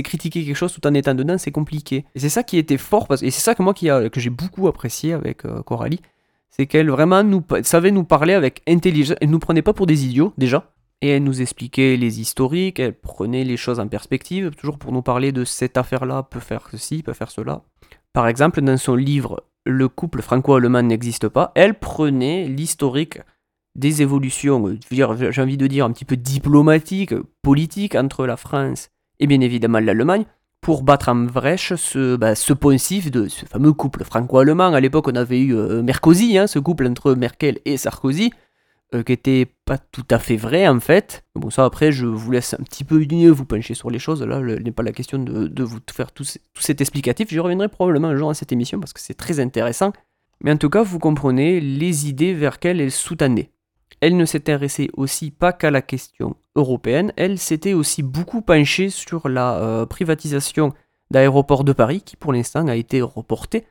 critiquer 0.04 0.44
quelque 0.44 0.56
chose 0.56 0.74
tout 0.74 0.86
en 0.88 0.94
étant 0.94 1.14
dedans, 1.14 1.38
c'est 1.38 1.52
compliqué. 1.52 2.06
Et 2.16 2.20
c'est 2.20 2.30
ça 2.30 2.44
qui 2.44 2.58
était 2.58 2.78
fort, 2.78 3.08
et 3.22 3.32
c'est 3.32 3.42
ça 3.42 3.56
que 3.56 3.64
moi 3.64 3.74
que 3.74 4.20
j'ai 4.20 4.30
beaucoup 4.30 4.68
apprécié 4.68 5.14
avec 5.14 5.44
Coralie, 5.66 6.02
c'est 6.50 6.66
qu'elle 6.66 6.90
vraiment 6.90 7.24
nous, 7.24 7.44
savait 7.62 7.92
nous 7.92 8.04
parler 8.04 8.34
avec 8.34 8.62
intelligence, 8.68 9.18
elle 9.22 9.30
nous 9.30 9.40
prenait 9.40 9.62
pas 9.62 9.74
pour 9.74 9.86
des 9.86 10.06
idiots 10.06 10.34
déjà, 10.38 10.72
et 11.02 11.10
elle 11.10 11.24
nous 11.24 11.42
expliquait 11.42 11.98
les 11.98 12.20
historiques, 12.20 12.80
elle 12.80 12.94
prenait 12.94 13.44
les 13.44 13.58
choses 13.58 13.80
en 13.80 13.88
perspective, 13.88 14.52
toujours 14.52 14.80
pour 14.80 14.92
nous 14.92 15.04
parler 15.04 15.32
de 15.32 15.44
cette 15.44 15.78
affaire-là, 15.78 16.24
peut 16.24 16.40
faire 16.40 16.68
ceci, 16.72 17.04
peut 17.04 17.14
faire 17.14 17.30
cela. 17.30 17.62
Par 18.14 18.28
exemple, 18.28 18.62
dans 18.62 18.78
son 18.78 18.96
livre 18.96 19.44
Le 19.66 19.88
couple 19.88 20.22
franco-allemand 20.22 20.82
n'existe 20.82 21.28
pas, 21.28 21.52
elle 21.54 21.78
prenait 21.78 22.48
l'historique 22.48 23.20
des 23.78 24.02
évolutions, 24.02 24.78
j'ai 24.92 25.04
envie 25.04 25.58
de 25.58 25.68
dire 25.68 25.86
un 25.86 25.92
petit 25.92 26.06
peu 26.06 26.18
diplomatiques, 26.18 27.14
politiques 27.42 27.96
entre 27.96 28.26
la 28.26 28.36
France 28.38 28.90
et 29.20 29.28
bien 29.28 29.42
évidemment 29.42 29.80
l'Allemagne, 29.80 30.26
pour 30.62 30.84
battre 30.84 31.10
en 31.10 31.16
brèche 31.16 31.76
ce, 31.76 32.16
bah, 32.16 32.36
ce 32.36 32.54
poncif 32.54 33.12
de 33.12 33.28
ce 33.28 33.46
fameux 33.46 33.74
couple 33.74 34.04
franco-allemand. 34.04 34.74
À 34.74 34.80
l'époque, 34.80 35.08
on 35.08 35.16
avait 35.16 35.40
eu 35.40 35.56
euh, 35.56 35.82
Merkozy, 35.82 36.38
hein, 36.38 36.48
ce 36.48 36.60
couple 36.60 36.88
entre 36.88 37.14
Merkel 37.14 37.60
et 37.66 37.78
Sarkozy, 37.78 38.32
euh, 38.94 39.04
qui 39.04 39.12
était 39.12 39.48
pas 39.66 39.78
tout 39.78 40.06
à 40.10 40.20
fait 40.20 40.36
vrai 40.36 40.68
en 40.68 40.80
fait. 40.80 41.26
Bon 41.36 41.50
ça 41.50 41.66
après 41.66 41.92
je 41.92 42.06
vous 42.06 42.32
laisse 42.32 42.54
un 42.54 42.64
petit 42.64 42.84
peu 42.84 43.00
mieux 43.00 43.32
vous 43.32 43.46
pencher 43.46 43.74
sur 43.74 43.90
les 43.90 44.00
choses, 44.00 44.24
là 44.24 44.40
il 44.40 44.64
n'est 44.64 44.72
pas 44.72 44.84
la 44.84 44.94
question 44.94 45.20
de, 45.20 45.64
vous 45.64 45.80
faire 45.92 46.12
tout, 46.12 46.24
cet 46.58 46.80
explicatif, 46.82 47.30
j'y 47.30 47.40
reviendrai 47.40 47.68
probablement 47.68 48.08
un 48.08 48.16
jour 48.16 48.30
à 48.30 48.34
cette 48.34 48.52
émission 48.52 48.80
parce 48.80 48.94
que 48.94 49.02
c'est 49.02 49.14
très 49.14 49.40
intéressant. 49.40 49.92
Mais 50.42 50.52
en 50.52 50.58
tout 50.58 50.70
cas 50.70 50.84
vous 50.84 51.00
comprenez 51.00 51.60
les 51.60 52.08
idées 52.08 52.34
vers 52.34 52.54
lesquelles 52.54 52.80
elle 52.80 52.92
sous-tendait. 52.92 53.52
Elle 54.00 54.16
ne 54.16 54.26
s'intéressait 54.26 54.90
aussi 54.96 55.32
pas 55.32 55.54
qu'à 55.54 55.72
la 55.72 55.82
question 55.82 56.36
européenne, 56.56 57.14
elle 57.18 57.40
s'était 57.40 57.74
aussi 57.74 58.04
beaucoup 58.04 58.42
penchée 58.42 58.90
sur 58.90 59.28
la 59.28 59.56
euh, 59.56 59.86
privatisation 59.86 60.74
d'aéroports 61.10 61.64
de 61.64 61.74
Paris 61.74 62.02
qui 62.02 62.16
pour 62.16 62.34
l'instant 62.34 62.68
a 62.68 62.76
été 62.76 63.02
reportée. 63.02 63.66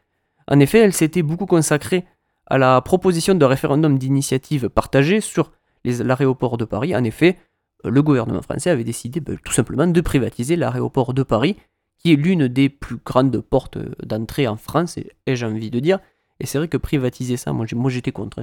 En 0.49 0.59
effet, 0.59 0.79
elle 0.79 0.93
s'était 0.93 1.23
beaucoup 1.23 1.47
consacrée 1.47 2.05
à 2.47 2.59
la 2.59 2.81
proposition 2.81 3.35
de 3.35 3.45
référendum 3.45 3.99
d'initiative 3.99 4.69
partagée 4.69 5.21
sur 5.21 5.53
l'aéroport 5.85 6.57
de 6.57 6.65
Paris. 6.65 6.97
En 6.97 7.05
effet, 7.05 7.37
euh, 7.85 7.91
le 7.91 8.03
gouvernement 8.03 8.43
français 8.43 8.71
avait 8.71 8.85
décidé 8.85 9.21
ben, 9.21 9.39
tout 9.45 9.53
simplement 9.53 9.87
de 9.87 10.01
privatiser 10.01 10.57
l'aéroport 10.57 11.15
de 11.15 11.23
Paris, 11.23 11.57
qui 11.99 12.13
est 12.13 12.17
l'une 12.17 12.49
des 12.49 12.69
plus 12.69 12.99
grandes 13.05 13.41
portes 13.41 13.79
d'entrée 14.05 14.49
en 14.49 14.57
France, 14.57 14.99
et, 14.99 15.37
j'ai 15.37 15.47
envie 15.47 15.71
de 15.71 15.81
dire. 15.81 16.01
Et 16.41 16.47
c'est 16.47 16.59
vrai 16.59 16.69
que 16.69 16.77
privatiser 16.77 17.37
ça, 17.37 17.53
moi 17.53 17.67
j'étais 17.89 18.13
contre, 18.13 18.43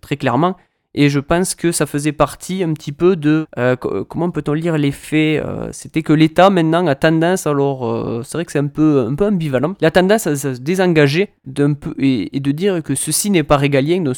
très 0.00 0.16
clairement. 0.16 0.56
Et 0.98 1.10
je 1.10 1.20
pense 1.20 1.54
que 1.54 1.72
ça 1.72 1.84
faisait 1.84 2.12
partie 2.12 2.62
un 2.62 2.72
petit 2.72 2.90
peu 2.90 3.16
de... 3.16 3.46
Euh, 3.58 3.76
comment 3.76 4.30
peut-on 4.30 4.54
lire 4.54 4.78
les 4.78 4.92
faits 4.92 5.44
euh, 5.44 5.68
C'était 5.70 6.02
que 6.02 6.14
l'État 6.14 6.48
maintenant 6.48 6.86
a 6.86 6.94
tendance, 6.94 7.46
alors 7.46 7.86
euh, 7.86 8.22
c'est 8.24 8.38
vrai 8.38 8.46
que 8.46 8.52
c'est 8.52 8.58
un 8.58 8.66
peu, 8.66 9.06
un 9.06 9.14
peu 9.14 9.26
ambivalent, 9.26 9.74
il 9.82 9.90
tendance 9.90 10.26
à, 10.26 10.34
se 10.34 10.48
désengager 10.58 11.34
d'un 11.44 11.74
peu 11.74 11.94
et, 11.98 12.40
de 12.40 12.50
dire 12.50 12.82
que 12.82 12.94
ceci 12.94 13.30
n'est 13.30 13.42
pas 13.42 13.58
régalien, 13.58 14.00
donc, 14.00 14.16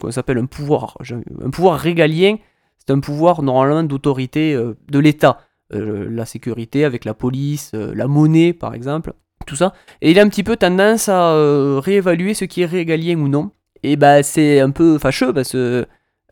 qu'on 0.00 0.10
s'appelle 0.10 0.38
un 0.38 0.46
pouvoir. 0.46 0.98
Un 1.44 1.50
pouvoir 1.50 1.78
régalien, 1.78 2.38
c'est 2.78 2.92
un 2.92 2.98
pouvoir 2.98 3.42
normalement 3.42 3.84
d'autorité 3.84 4.56
de 4.56 4.98
l'État. 4.98 5.38
la 5.70 6.26
sécurité 6.26 6.84
avec 6.84 7.04
la 7.04 7.14
police, 7.14 7.70
la 7.72 8.08
monnaie 8.08 8.52
par 8.52 8.74
exemple, 8.74 9.12
tout 9.46 9.56
ça. 9.56 9.74
Et 10.00 10.10
il 10.10 10.18
a 10.18 10.22
un 10.22 10.28
petit 10.28 10.42
peu 10.42 10.56
tendance 10.56 11.08
à 11.08 11.34
réévaluer 11.80 12.34
ce 12.34 12.46
qui 12.46 12.62
est 12.62 12.66
régalien 12.66 13.18
ou 13.18 13.28
non. 13.28 13.52
Et 13.84 13.96
bah 13.96 14.22
c'est 14.22 14.60
un 14.60 14.70
peu 14.70 14.98
fâcheux 14.98 15.34
parce 15.34 15.52
que, 15.52 15.86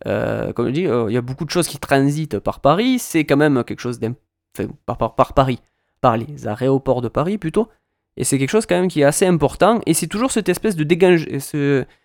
euh, 0.06 0.52
comme 0.54 0.68
je 0.68 0.73
dis, 0.73 0.87
euh, 0.87 1.11
il 1.11 1.14
y 1.14 1.18
a 1.18 1.21
beaucoup 1.21 1.44
de 1.44 1.50
choses 1.50 1.68
qui 1.68 1.76
transitent 1.78 2.38
par 2.38 2.61
Paris. 2.61 2.99
C'est 2.99 3.25
quand 3.26 3.37
même 3.37 3.62
quelque 3.64 3.80
chose 3.80 4.00
d'important. 4.00 4.75
par, 4.87 4.97
par, 4.97 5.14
par, 5.14 5.35
Paris, 5.35 5.59
par 6.00 6.16
les 6.16 6.49
aéroports 6.49 7.02
de 7.02 7.09
Paris 7.09 7.37
plutôt. 7.37 7.68
Et 8.16 8.25
c'est 8.25 8.38
quelque 8.38 8.50
chose 8.50 8.64
quand 8.64 8.76
même 8.76 8.88
qui 8.88 9.02
est 9.02 9.04
assez 9.04 9.26
important. 9.26 9.80
Et 9.85 9.92
c'est 9.92 10.06
toujours 10.06 10.32
cette 10.32 10.49
espèce 10.49 10.76
de 10.76 10.85
dégage. 10.85 11.28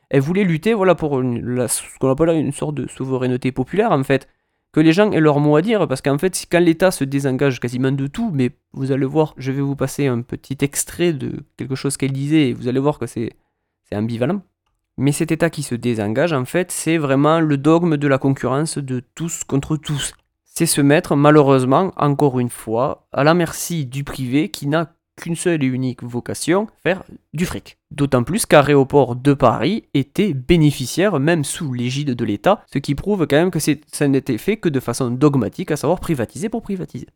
Elle 0.10 0.22
voulait 0.22 0.44
lutter 0.44 0.74
voilà, 0.74 0.96
pour 0.96 1.22
ce 1.22 1.98
qu'on 2.00 2.12
appelle 2.12 2.30
une 2.36 2.52
sorte 2.52 2.76
de 2.76 2.86
souveraineté 2.90 3.54
populaire 3.54 3.94
en 3.94 4.04
fait. 4.04 4.28
Que 4.74 4.82
les 4.82 4.92
gens 4.92 5.12
aient 5.12 5.22
leur 5.22 5.40
mot 5.40 5.56
à 5.56 5.62
dire. 5.62 5.88
Parce 5.88 6.02
qu'en 6.02 6.18
fait, 6.18 6.46
quand 6.52 6.60
l'État 6.60 6.92
se 6.92 7.06
désengage 7.06 7.62
quasiment 7.62 7.94
de 7.94 8.08
tout, 8.08 8.32
mais 8.34 8.52
vous 8.74 8.92
allez 8.92 9.06
voir, 9.06 9.34
je 9.38 9.54
vais 9.54 9.62
vous 9.62 9.78
passer 9.78 10.08
un 10.08 10.22
petit 10.24 10.58
extrait 10.60 11.14
de 11.14 11.40
quelque 11.56 11.76
chose 11.76 11.96
qu'elle 11.96 12.12
disait. 12.12 12.50
Et 12.50 12.54
vous 12.54 12.68
allez 12.68 12.80
voir 12.80 13.00
que 13.00 13.08
c'est 13.08 13.32
ambivalent. 13.94 14.42
Mais 14.98 15.12
cet 15.12 15.32
État 15.32 15.50
qui 15.50 15.62
se 15.62 15.76
désengage, 15.76 16.34
en 16.34 16.46
fait, 16.46 16.72
c'est 16.72 16.98
vraiment 16.98 17.40
le 17.40 17.58
dogme 17.58 17.98
de 17.98 18.08
la 18.08 18.18
concurrence 18.18 18.80
de 18.80 19.04
tous 19.14 19.44
contre 19.44 19.78
tous. 19.78 20.14
C'est 20.44 20.66
se 20.66 20.82
mettre, 20.82 21.16
malheureusement, 21.16 21.92
encore 21.98 22.40
une 22.40 22.50
fois, 22.50 23.08
à 23.12 23.24
la 23.24 23.36
merci 23.36 23.86
du 23.86 24.04
privé 24.04 24.50
qui 24.50 24.66
n'a 24.66 24.92
qu'une 25.18 25.36
seule 25.36 25.64
et 25.64 25.68
unique 25.68 26.04
vocation, 26.04 26.68
faire 26.84 27.04
du 27.34 27.46
fric. 27.46 27.78
D'autant 27.92 28.24
plus 28.24 28.46
qu'Aéroport 28.46 29.16
de 29.16 29.34
Paris 29.34 29.86
était 29.94 30.34
bénéficiaire 30.34 31.20
même 31.20 31.44
sous 31.44 31.74
l'égide 31.74 32.12
de 32.12 32.26
l'État, 32.26 32.64
ce 32.72 32.80
qui 32.80 32.96
prouve 32.96 33.28
quand 33.28 33.36
même 33.36 33.52
que 33.52 33.60
ça 33.60 34.08
n'était 34.08 34.38
fait 34.38 34.58
que 34.58 34.70
de 34.70 34.80
façon 34.80 35.12
dogmatique, 35.12 35.72
à 35.72 35.78
savoir 35.78 36.00
privatiser 36.00 36.50
pour 36.50 36.62
privatiser. 36.62 37.08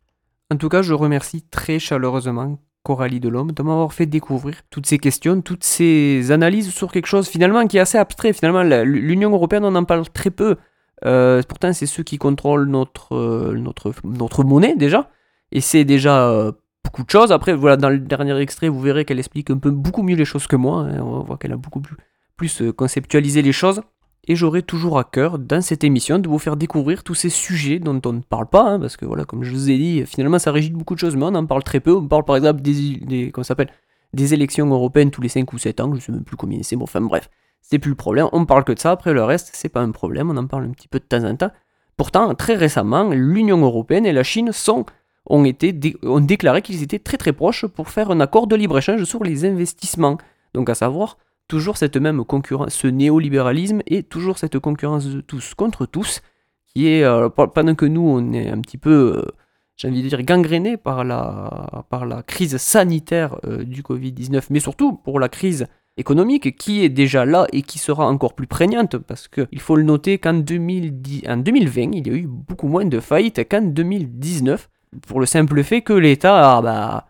En 0.52 0.56
tout 0.56 0.68
cas, 0.68 0.82
je 0.82 0.94
remercie 0.94 1.42
très 1.42 1.78
chaleureusement 1.78 2.58
Coralie 2.82 3.20
Delhomme, 3.20 3.52
de 3.52 3.62
m'avoir 3.62 3.92
fait 3.92 4.06
découvrir 4.06 4.56
toutes 4.70 4.86
ces 4.86 4.98
questions, 4.98 5.40
toutes 5.40 5.64
ces 5.64 6.32
analyses 6.32 6.70
sur 6.70 6.90
quelque 6.90 7.06
chose 7.06 7.28
finalement 7.28 7.66
qui 7.66 7.76
est 7.76 7.80
assez 7.80 7.98
abstrait. 7.98 8.32
Finalement, 8.32 8.62
l'Union 8.62 9.30
européenne, 9.30 9.64
on 9.64 9.74
en 9.74 9.84
parle 9.84 10.08
très 10.08 10.30
peu. 10.30 10.56
Euh, 11.04 11.42
pourtant, 11.48 11.72
c'est 11.72 11.86
ceux 11.86 12.02
qui 12.02 12.18
contrôlent 12.18 12.68
notre, 12.68 13.14
euh, 13.14 13.54
notre, 13.56 13.92
notre 14.04 14.44
monnaie 14.44 14.74
déjà. 14.76 15.10
Et 15.52 15.60
c'est 15.60 15.84
déjà 15.84 16.28
euh, 16.28 16.52
beaucoup 16.84 17.04
de 17.04 17.10
choses. 17.10 17.30
Après, 17.30 17.54
voilà, 17.54 17.76
dans 17.76 17.90
le 17.90 17.98
dernier 17.98 18.36
extrait, 18.40 18.68
vous 18.68 18.80
verrez 18.80 19.04
qu'elle 19.04 19.18
explique 19.18 19.50
un 19.50 19.58
peu 19.58 19.70
beaucoup 19.70 20.02
mieux 20.02 20.16
les 20.16 20.24
choses 20.24 20.46
que 20.46 20.56
moi. 20.56 20.80
Hein. 20.80 21.00
On 21.00 21.20
voit 21.20 21.36
qu'elle 21.36 21.52
a 21.52 21.56
beaucoup 21.56 21.80
plus, 21.80 21.96
plus 22.36 22.72
conceptualisé 22.72 23.42
les 23.42 23.52
choses 23.52 23.82
et 24.28 24.36
j'aurai 24.36 24.62
toujours 24.62 24.98
à 24.98 25.04
cœur 25.04 25.38
dans 25.38 25.60
cette 25.60 25.82
émission 25.82 26.18
de 26.18 26.28
vous 26.28 26.38
faire 26.38 26.56
découvrir 26.56 27.02
tous 27.02 27.14
ces 27.14 27.28
sujets 27.28 27.80
dont 27.80 28.00
on 28.04 28.12
ne 28.12 28.20
parle 28.20 28.46
pas, 28.46 28.62
hein, 28.62 28.80
parce 28.80 28.96
que 28.96 29.04
voilà, 29.04 29.24
comme 29.24 29.42
je 29.42 29.50
vous 29.50 29.70
ai 29.70 29.76
dit, 29.76 30.04
finalement 30.06 30.38
ça 30.38 30.52
régit 30.52 30.70
beaucoup 30.70 30.94
de 30.94 31.00
choses, 31.00 31.16
mais 31.16 31.24
on 31.24 31.34
en 31.34 31.46
parle 31.46 31.64
très 31.64 31.80
peu. 31.80 31.94
On 31.96 32.06
parle 32.06 32.24
par 32.24 32.36
exemple 32.36 32.62
des, 32.62 33.32
s'appelle, 33.42 33.70
des 34.12 34.34
élections 34.34 34.66
européennes 34.70 35.10
tous 35.10 35.22
les 35.22 35.28
5 35.28 35.52
ou 35.52 35.58
7 35.58 35.80
ans, 35.80 35.90
je 35.90 35.96
ne 35.96 36.00
sais 36.00 36.12
même 36.12 36.24
plus 36.24 36.36
combien 36.36 36.62
c'est, 36.62 36.76
bon, 36.76 36.84
enfin 36.84 37.00
bref, 37.00 37.30
c'est 37.62 37.78
plus 37.78 37.90
le 37.90 37.96
problème, 37.96 38.28
on 38.32 38.46
parle 38.46 38.64
que 38.64 38.72
de 38.72 38.78
ça, 38.78 38.92
après 38.92 39.12
le 39.12 39.24
reste, 39.24 39.50
c'est 39.54 39.68
pas 39.68 39.80
un 39.80 39.90
problème, 39.90 40.30
on 40.30 40.36
en 40.36 40.46
parle 40.46 40.64
un 40.64 40.70
petit 40.70 40.88
peu 40.88 41.00
de 41.00 41.04
temps 41.04 41.24
en 41.24 41.34
temps. 41.34 41.50
Pourtant, 41.96 42.34
très 42.34 42.54
récemment, 42.54 43.10
l'Union 43.10 43.58
européenne 43.58 44.06
et 44.06 44.12
la 44.12 44.22
Chine 44.22 44.50
ont, 44.68 44.86
ont 45.26 46.20
déclaré 46.20 46.62
qu'ils 46.62 46.82
étaient 46.82 46.98
très 46.98 47.16
très 47.16 47.32
proches 47.32 47.66
pour 47.66 47.90
faire 47.90 48.10
un 48.10 48.20
accord 48.20 48.46
de 48.46 48.56
libre-échange 48.56 49.04
sur 49.04 49.22
les 49.24 49.44
investissements. 49.44 50.18
Donc 50.54 50.70
à 50.70 50.74
savoir, 50.74 51.18
toujours 51.52 51.76
cette 51.76 51.98
même 51.98 52.24
concurrence, 52.24 52.72
ce 52.72 52.86
néolibéralisme 52.86 53.82
et 53.86 54.02
toujours 54.02 54.38
cette 54.38 54.58
concurrence 54.58 55.04
de 55.06 55.20
tous 55.20 55.52
contre 55.52 55.84
tous, 55.84 56.22
qui 56.64 56.88
est, 56.88 57.04
euh, 57.04 57.28
pendant 57.28 57.74
que 57.74 57.84
nous, 57.84 58.00
on 58.00 58.32
est 58.32 58.48
un 58.48 58.58
petit 58.62 58.78
peu, 58.78 59.18
euh, 59.18 59.30
j'ai 59.76 59.88
envie 59.88 60.02
de 60.02 60.08
dire, 60.08 60.22
gangréné 60.22 60.78
par 60.78 61.04
la, 61.04 61.84
par 61.90 62.06
la 62.06 62.22
crise 62.22 62.56
sanitaire 62.56 63.36
euh, 63.44 63.64
du 63.64 63.82
Covid-19, 63.82 64.46
mais 64.48 64.60
surtout 64.60 64.94
pour 64.94 65.20
la 65.20 65.28
crise 65.28 65.66
économique 65.98 66.56
qui 66.56 66.82
est 66.82 66.88
déjà 66.88 67.26
là 67.26 67.46
et 67.52 67.60
qui 67.60 67.78
sera 67.78 68.06
encore 68.06 68.32
plus 68.32 68.46
prégnante, 68.46 68.96
parce 68.96 69.28
qu'il 69.28 69.60
faut 69.60 69.76
le 69.76 69.82
noter 69.82 70.16
qu'en 70.16 70.32
2020, 70.32 71.90
il 71.92 72.06
y 72.06 72.10
a 72.10 72.14
eu 72.14 72.26
beaucoup 72.26 72.68
moins 72.68 72.86
de 72.86 72.98
faillites 72.98 73.46
qu'en 73.46 73.60
2019, 73.60 74.70
pour 75.06 75.20
le 75.20 75.26
simple 75.26 75.62
fait 75.62 75.82
que 75.82 75.92
l'État 75.92 76.56
a, 76.56 76.62
bah, 76.62 77.08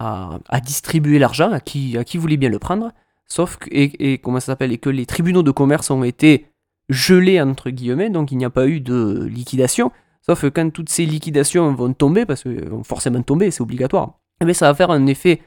l'argent 0.00 1.52
à 1.52 1.60
qui, 1.60 1.96
à 1.96 2.02
qui 2.02 2.18
voulait 2.18 2.36
bien 2.36 2.50
le 2.50 2.58
prendre, 2.58 2.90
Sauf 3.28 3.56
que, 3.56 3.68
et, 3.70 4.18
comment 4.18 4.40
ça 4.40 4.46
s'appelle, 4.46 4.72
et 4.72 4.78
que 4.78 4.90
les 4.90 5.06
tribunaux 5.06 5.42
de 5.42 5.50
commerce 5.50 5.90
ont 5.90 6.04
été 6.04 6.46
gelés 6.88 7.40
entre 7.40 7.70
guillemets, 7.70 8.10
donc 8.10 8.30
il 8.30 8.38
n'y 8.38 8.44
a 8.44 8.50
pas 8.50 8.68
eu 8.68 8.80
de 8.80 9.24
liquidation. 9.24 9.90
Sauf 10.22 10.42
que 10.42 10.46
quand 10.46 10.70
toutes 10.70 10.88
ces 10.88 11.06
liquidations 11.06 11.72
vont 11.74 11.92
tomber, 11.92 12.24
parce 12.24 12.42
qu'elles 12.42 12.68
vont 12.68 12.84
forcément 12.84 13.22
tomber, 13.22 13.50
c'est 13.50 13.62
obligatoire, 13.62 14.18
mais 14.40 14.50
eh 14.50 14.54
ça 14.54 14.66
va 14.68 14.74
faire 14.74 14.90
un 14.90 15.06
effet 15.06 15.40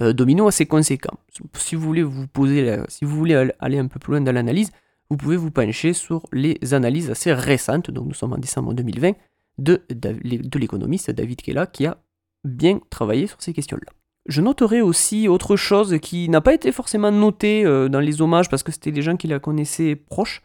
euh, 0.00 0.12
domino 0.12 0.46
assez 0.48 0.66
conséquent. 0.66 1.16
Si 1.54 1.74
vous 1.74 1.82
voulez 1.82 2.02
vous 2.02 2.26
poser, 2.26 2.78
si 2.88 3.04
vous 3.04 3.16
voulez 3.16 3.50
aller 3.60 3.78
un 3.78 3.86
peu 3.86 3.98
plus 3.98 4.12
loin 4.12 4.20
dans 4.20 4.32
l'analyse, 4.32 4.70
vous 5.10 5.16
pouvez 5.16 5.36
vous 5.36 5.50
pencher 5.50 5.92
sur 5.92 6.22
les 6.32 6.58
analyses 6.72 7.10
assez 7.10 7.32
récentes, 7.32 7.90
donc 7.90 8.06
nous 8.06 8.14
sommes 8.14 8.32
en 8.32 8.38
décembre 8.38 8.72
2020, 8.72 9.12
de, 9.58 9.82
de 9.90 10.58
l'économiste 10.58 11.10
David 11.10 11.42
Kella 11.42 11.66
qui 11.66 11.86
a 11.86 11.98
bien 12.44 12.80
travaillé 12.90 13.26
sur 13.26 13.40
ces 13.42 13.52
questions-là. 13.52 13.92
Je 14.26 14.40
noterai 14.40 14.80
aussi 14.82 15.26
autre 15.26 15.56
chose 15.56 15.98
qui 16.00 16.28
n'a 16.28 16.40
pas 16.40 16.54
été 16.54 16.70
forcément 16.70 17.10
noté 17.10 17.64
euh, 17.64 17.88
dans 17.88 17.98
les 17.98 18.22
hommages 18.22 18.48
parce 18.48 18.62
que 18.62 18.70
c'était 18.70 18.92
des 18.92 19.02
gens 19.02 19.16
qui 19.16 19.26
la 19.26 19.40
connaissaient 19.40 19.96
proche 19.96 20.42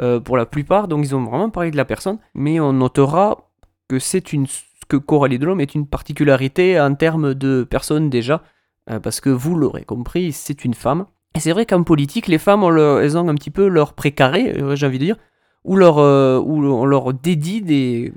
euh, 0.00 0.18
pour 0.18 0.36
la 0.38 0.46
plupart, 0.46 0.88
donc 0.88 1.04
ils 1.04 1.14
ont 1.14 1.24
vraiment 1.24 1.50
parlé 1.50 1.70
de 1.70 1.76
la 1.76 1.84
personne. 1.84 2.18
Mais 2.34 2.58
on 2.58 2.72
notera 2.72 3.50
que 3.88 3.98
c'est 3.98 4.32
une 4.32 4.46
que 4.88 4.96
Coralie 4.96 5.38
Delhomme 5.38 5.60
est 5.60 5.74
une 5.74 5.86
particularité 5.86 6.80
en 6.80 6.94
termes 6.94 7.34
de 7.34 7.66
personne 7.68 8.08
déjà, 8.08 8.42
euh, 8.90 8.98
parce 8.98 9.20
que 9.20 9.28
vous 9.28 9.54
l'aurez 9.54 9.84
compris, 9.84 10.32
c'est 10.32 10.64
une 10.64 10.72
femme. 10.72 11.04
Et 11.34 11.40
c'est 11.40 11.52
vrai 11.52 11.66
qu'en 11.66 11.82
politique, 11.82 12.26
les 12.26 12.38
femmes, 12.38 12.62
elles 12.62 13.18
ont 13.18 13.28
un 13.28 13.34
petit 13.34 13.50
peu 13.50 13.68
leur 13.68 13.92
précaré, 13.92 14.54
j'ai 14.74 14.86
envie 14.86 14.98
de 14.98 15.04
dire, 15.04 15.16
ou 15.62 15.76
leur, 15.76 15.98
où 15.98 16.64
on 16.64 16.86
leur 16.86 17.12
dédie 17.12 17.60
des... 17.60 18.14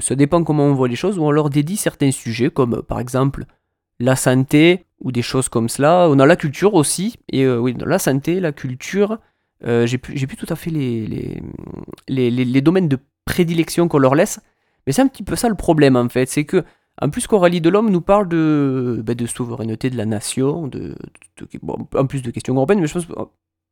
Ça 0.00 0.14
dépend 0.14 0.42
comment 0.42 0.64
on 0.64 0.72
voit 0.72 0.88
les 0.88 0.96
choses, 0.96 1.18
ou 1.18 1.24
on 1.24 1.30
leur 1.30 1.50
dédie 1.50 1.76
certains 1.76 2.10
sujets, 2.10 2.48
comme 2.48 2.82
par 2.82 3.00
exemple 3.00 3.44
la 4.00 4.16
santé 4.16 4.84
ou 5.00 5.12
des 5.12 5.22
choses 5.22 5.48
comme 5.48 5.68
cela. 5.68 6.08
On 6.10 6.18
a 6.18 6.26
la 6.26 6.36
culture 6.36 6.74
aussi. 6.74 7.16
Et 7.30 7.44
euh, 7.44 7.58
oui, 7.58 7.74
la 7.78 7.98
santé, 7.98 8.40
la 8.40 8.52
culture, 8.52 9.18
euh, 9.64 9.86
j'ai 9.86 9.98
plus, 9.98 10.26
plus 10.26 10.36
tout 10.36 10.46
à 10.48 10.56
fait 10.56 10.70
les, 10.70 11.40
les, 12.08 12.30
les, 12.30 12.60
domaines 12.60 12.88
de 12.88 12.98
prédilection 13.24 13.88
qu'on 13.88 13.98
leur 13.98 14.14
laisse. 14.14 14.40
Mais 14.86 14.92
c'est 14.92 15.02
un 15.02 15.08
petit 15.08 15.22
peu 15.22 15.36
ça 15.36 15.48
le 15.48 15.54
problème 15.54 15.96
en 15.96 16.08
fait. 16.08 16.26
C'est 16.26 16.44
que, 16.44 16.64
en 17.00 17.10
plus, 17.10 17.26
Coralie 17.26 17.60
de 17.60 17.70
l'homme 17.70 17.90
nous 17.90 18.00
parle 18.00 18.28
de, 18.28 19.02
bah, 19.04 19.14
de 19.14 19.26
souveraineté 19.26 19.90
de 19.90 19.96
la 19.96 20.06
nation, 20.06 20.68
de, 20.68 20.94
en 21.94 22.06
plus 22.06 22.22
de 22.22 22.30
questions 22.30 22.54
européennes, 22.54 22.80
mais 22.80 22.86
je 22.86 22.94
pense 22.94 23.06
que 23.06 23.12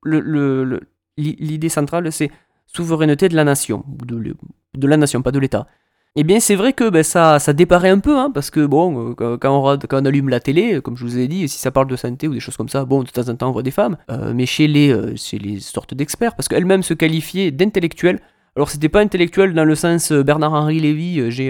le, 0.02 0.80
l'idée 1.16 1.68
centrale 1.68 2.10
c'est 2.10 2.30
souveraineté 2.66 3.28
de 3.28 3.36
la 3.36 3.44
nation, 3.44 3.84
de, 3.86 4.34
de 4.74 4.86
la 4.86 4.96
nation, 4.96 5.22
pas 5.22 5.30
de 5.30 5.38
l'État. 5.38 5.66
Eh 6.14 6.24
bien, 6.24 6.40
c'est 6.40 6.56
vrai 6.56 6.74
que 6.74 6.90
ben, 6.90 7.02
ça, 7.02 7.38
ça 7.38 7.54
déparaît 7.54 7.88
un 7.88 7.98
peu, 7.98 8.18
hein, 8.18 8.30
parce 8.32 8.50
que 8.50 8.66
bon, 8.66 9.14
euh, 9.18 9.38
quand 9.38 9.72
on, 9.72 9.78
quand 9.78 10.04
allume 10.04 10.28
la 10.28 10.40
télé, 10.40 10.82
comme 10.82 10.94
je 10.94 11.04
vous 11.04 11.18
ai 11.18 11.26
dit, 11.26 11.48
si 11.48 11.58
ça 11.58 11.70
parle 11.70 11.86
de 11.86 11.96
santé 11.96 12.28
ou 12.28 12.34
des 12.34 12.40
choses 12.40 12.58
comme 12.58 12.68
ça, 12.68 12.84
bon, 12.84 13.02
de 13.02 13.08
temps 13.08 13.30
en 13.30 13.34
temps 13.34 13.48
on 13.48 13.52
voit 13.52 13.62
des 13.62 13.70
femmes, 13.70 13.96
euh, 14.10 14.34
mais 14.34 14.44
chez 14.44 14.68
les, 14.68 14.90
euh, 14.92 15.16
chez 15.16 15.38
les 15.38 15.58
sortes 15.60 15.94
d'experts, 15.94 16.36
parce 16.36 16.48
qu'elles-mêmes 16.48 16.82
se 16.82 16.92
qualifiaient 16.92 17.50
d'intellectuelles. 17.50 18.20
Alors, 18.56 18.68
c'était 18.68 18.90
pas 18.90 19.00
intellectuel 19.00 19.54
dans 19.54 19.64
le 19.64 19.74
sens 19.74 20.12
Bernard-Henri 20.12 20.80
Lévy, 20.80 21.30
j'ai, 21.30 21.48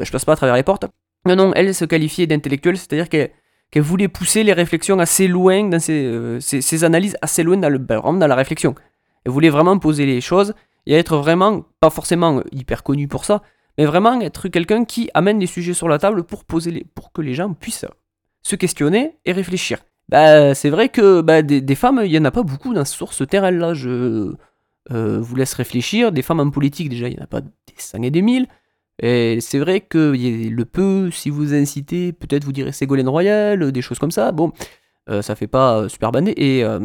je 0.00 0.10
passe 0.10 0.24
pas 0.24 0.32
à 0.32 0.36
travers 0.36 0.54
les 0.56 0.62
portes. 0.62 0.86
Non, 1.26 1.36
non, 1.36 1.52
elles 1.54 1.74
se 1.74 1.84
qualifiaient 1.84 2.26
d'intellectuelles, 2.26 2.78
c'est-à-dire 2.78 3.10
qu'elles 3.10 3.30
qu'elle 3.70 3.82
voulait 3.82 4.08
pousser 4.08 4.42
les 4.42 4.54
réflexions 4.54 4.98
assez 4.98 5.28
loin, 5.28 5.64
dans 5.68 5.78
ses, 5.78 6.38
ses, 6.40 6.84
analyses 6.84 7.18
assez 7.20 7.42
loin 7.42 7.58
dans, 7.58 7.68
le, 7.68 7.76
ben, 7.76 8.00
dans 8.00 8.26
la 8.26 8.34
réflexion. 8.34 8.74
Elle 9.26 9.32
voulait 9.32 9.50
vraiment 9.50 9.78
poser 9.78 10.06
les 10.06 10.22
choses 10.22 10.54
et 10.86 10.94
être 10.94 11.18
vraiment, 11.18 11.66
pas 11.80 11.90
forcément 11.90 12.42
hyper 12.52 12.82
connue 12.82 13.08
pour 13.08 13.26
ça, 13.26 13.42
mais 13.78 13.84
vraiment 13.84 14.20
être 14.20 14.48
quelqu'un 14.48 14.84
qui 14.84 15.10
amène 15.14 15.38
les 15.38 15.46
sujets 15.46 15.74
sur 15.74 15.88
la 15.88 15.98
table 15.98 16.24
pour, 16.24 16.44
poser 16.44 16.70
les, 16.70 16.84
pour 16.94 17.12
que 17.12 17.22
les 17.22 17.34
gens 17.34 17.52
puissent 17.54 17.86
se 18.42 18.56
questionner 18.56 19.16
et 19.24 19.32
réfléchir. 19.32 19.78
Bah, 20.08 20.54
c'est 20.54 20.70
vrai 20.70 20.88
que 20.88 21.20
bah, 21.20 21.42
des, 21.42 21.74
femmes, 21.74 22.02
il 22.04 22.10
n'y 22.10 22.18
en 22.18 22.24
a 22.24 22.30
pas 22.30 22.42
beaucoup 22.42 22.74
dans, 22.74 22.84
sur 22.84 23.12
ce 23.12 23.24
terrain-là. 23.24 23.74
Je 23.74 24.34
euh, 24.90 25.20
vous 25.20 25.36
laisse 25.36 25.54
réfléchir. 25.54 26.12
Des 26.12 26.22
femmes 26.22 26.40
en 26.40 26.50
politique, 26.50 26.88
déjà, 26.88 27.08
il 27.08 27.14
n'y 27.14 27.20
en 27.20 27.24
a 27.24 27.28
pas 27.28 27.40
des 27.40 27.50
cent 27.78 28.02
et 28.02 28.10
des 28.10 28.22
mille. 28.22 28.46
Et 29.00 29.38
c'est 29.40 29.58
vrai 29.58 29.80
que 29.80 30.12
le 30.14 30.64
peu, 30.64 31.10
si 31.10 31.30
vous 31.30 31.54
incitez, 31.54 32.12
peut-être 32.12 32.44
vous 32.44 32.52
direz 32.52 32.72
Ségolène 32.72 33.08
Royal, 33.08 33.72
des 33.72 33.82
choses 33.82 33.98
comme 33.98 34.10
ça. 34.10 34.32
Bon, 34.32 34.52
euh, 35.08 35.22
ça 35.22 35.34
fait 35.34 35.46
pas 35.46 35.88
super 35.88 36.12
bandé. 36.12 36.34
Et 36.36 36.62
euh, 36.62 36.80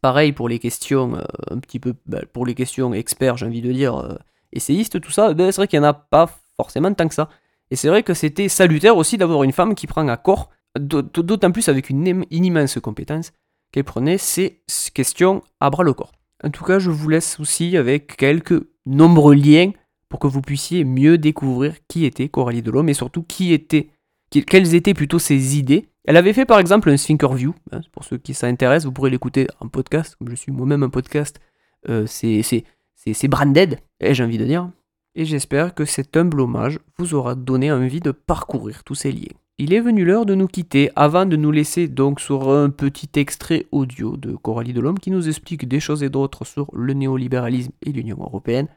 pareil 0.00 0.32
pour 0.32 0.48
les 0.48 0.58
questions, 0.58 1.18
un 1.50 1.58
petit 1.58 1.78
peu, 1.78 1.94
bah, 2.06 2.22
pour 2.32 2.46
les 2.46 2.54
questions 2.54 2.92
experts, 2.94 3.36
j'ai 3.36 3.46
envie 3.46 3.62
de 3.62 3.72
dire, 3.72 4.18
essayiste, 4.52 5.00
tout 5.00 5.10
ça, 5.10 5.34
ben, 5.34 5.50
c'est 5.50 5.56
vrai 5.56 5.68
qu'il 5.68 5.80
n'y 5.80 5.86
en 5.86 5.90
a 5.90 5.94
pas 5.94 6.30
forcément 6.56 6.92
tant 6.94 7.08
que 7.08 7.14
ça. 7.14 7.28
Et 7.70 7.76
c'est 7.76 7.88
vrai 7.88 8.02
que 8.02 8.14
c'était 8.14 8.48
salutaire 8.48 8.96
aussi 8.96 9.16
d'avoir 9.16 9.42
une 9.44 9.52
femme 9.52 9.74
qui 9.74 9.86
prend 9.86 10.06
à 10.08 10.16
corps, 10.16 10.50
d'autant 10.78 11.50
plus 11.52 11.68
avec 11.68 11.90
une, 11.90 12.24
immense 12.30 12.78
compétence, 12.80 13.32
qu'elle 13.72 13.84
prenait 13.84 14.18
ces 14.18 14.62
questions 14.92 15.42
à 15.60 15.70
bras 15.70 15.82
le 15.82 15.94
corps. 15.94 16.12
En 16.44 16.50
tout 16.50 16.64
cas, 16.64 16.78
je 16.78 16.90
vous 16.90 17.08
laisse 17.08 17.40
aussi 17.40 17.76
avec 17.76 18.16
quelques 18.16 18.62
nombreux 18.84 19.34
liens 19.34 19.70
pour 20.08 20.18
que 20.18 20.26
vous 20.26 20.42
puissiez 20.42 20.84
mieux 20.84 21.16
découvrir 21.16 21.74
qui 21.88 22.04
était 22.04 22.28
Coralie 22.28 22.60
Delhomme 22.62 22.90
et 22.90 22.94
surtout 22.94 23.22
qui 23.22 23.54
était, 23.54 23.88
quelles 24.30 24.74
étaient 24.74 24.92
plutôt 24.92 25.18
ses 25.18 25.56
idées. 25.56 25.88
Elle 26.04 26.16
avait 26.16 26.32
fait 26.34 26.44
par 26.44 26.58
exemple 26.58 26.90
un 26.90 26.96
Thinkerview, 26.96 27.54
hein, 27.70 27.80
pour 27.92 28.04
ceux 28.04 28.18
qui 28.18 28.34
s'intéressent, 28.34 28.86
vous 28.86 28.92
pourrez 28.92 29.10
l'écouter 29.10 29.46
en 29.60 29.68
podcast, 29.68 30.16
comme 30.16 30.28
je 30.28 30.34
suis 30.34 30.52
moi-même 30.52 30.82
un 30.82 30.90
podcast, 30.90 31.40
euh, 31.88 32.04
c'est 32.06 32.64
c'est 33.12 33.28
branded, 33.28 33.78
j'ai 34.00 34.24
envie 34.24 34.38
de 34.38 34.44
dire. 34.44 34.70
Et 35.14 35.24
j'espère 35.24 35.74
que 35.74 35.84
cet 35.84 36.16
humble 36.16 36.40
hommage 36.40 36.78
vous 36.98 37.14
aura 37.14 37.34
donné 37.34 37.70
envie 37.70 38.00
de 38.00 38.12
parcourir 38.12 38.82
tous 38.84 38.94
ces 38.94 39.12
liens. 39.12 39.36
Il 39.58 39.74
est 39.74 39.80
venu 39.80 40.04
l'heure 40.04 40.24
de 40.24 40.34
nous 40.34 40.46
quitter 40.46 40.90
avant 40.96 41.26
de 41.26 41.36
nous 41.36 41.50
laisser 41.50 41.86
donc 41.86 42.20
sur 42.20 42.50
un 42.50 42.70
petit 42.70 43.10
extrait 43.16 43.66
audio 43.70 44.16
de 44.16 44.34
Coralie 44.34 44.72
Delhomme 44.72 44.98
qui 44.98 45.10
nous 45.10 45.28
explique 45.28 45.68
des 45.68 45.80
choses 45.80 46.02
et 46.02 46.08
d'autres 46.08 46.46
sur 46.46 46.68
le 46.72 46.94
néolibéralisme 46.94 47.72
et 47.84 47.92
l'Union 47.92 48.16
européenne. 48.18 48.68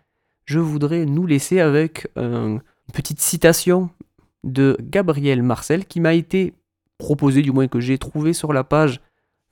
Je 0.43 0.59
voudrais 0.59 1.05
nous 1.05 1.25
laisser 1.25 1.59
avec 1.59 2.07
une 2.17 2.61
petite 2.93 3.21
citation 3.21 3.89
de 4.43 4.77
Gabriel 4.81 5.41
Marcel 5.41 5.85
qui 5.85 6.01
m'a 6.01 6.13
été 6.13 6.53
proposée, 6.97 7.41
du 7.41 7.51
moins 7.51 7.67
que 7.67 7.79
j'ai 7.79 7.97
trouvé 7.97 8.33
sur 8.33 8.53
la 8.53 8.63
page 8.63 9.01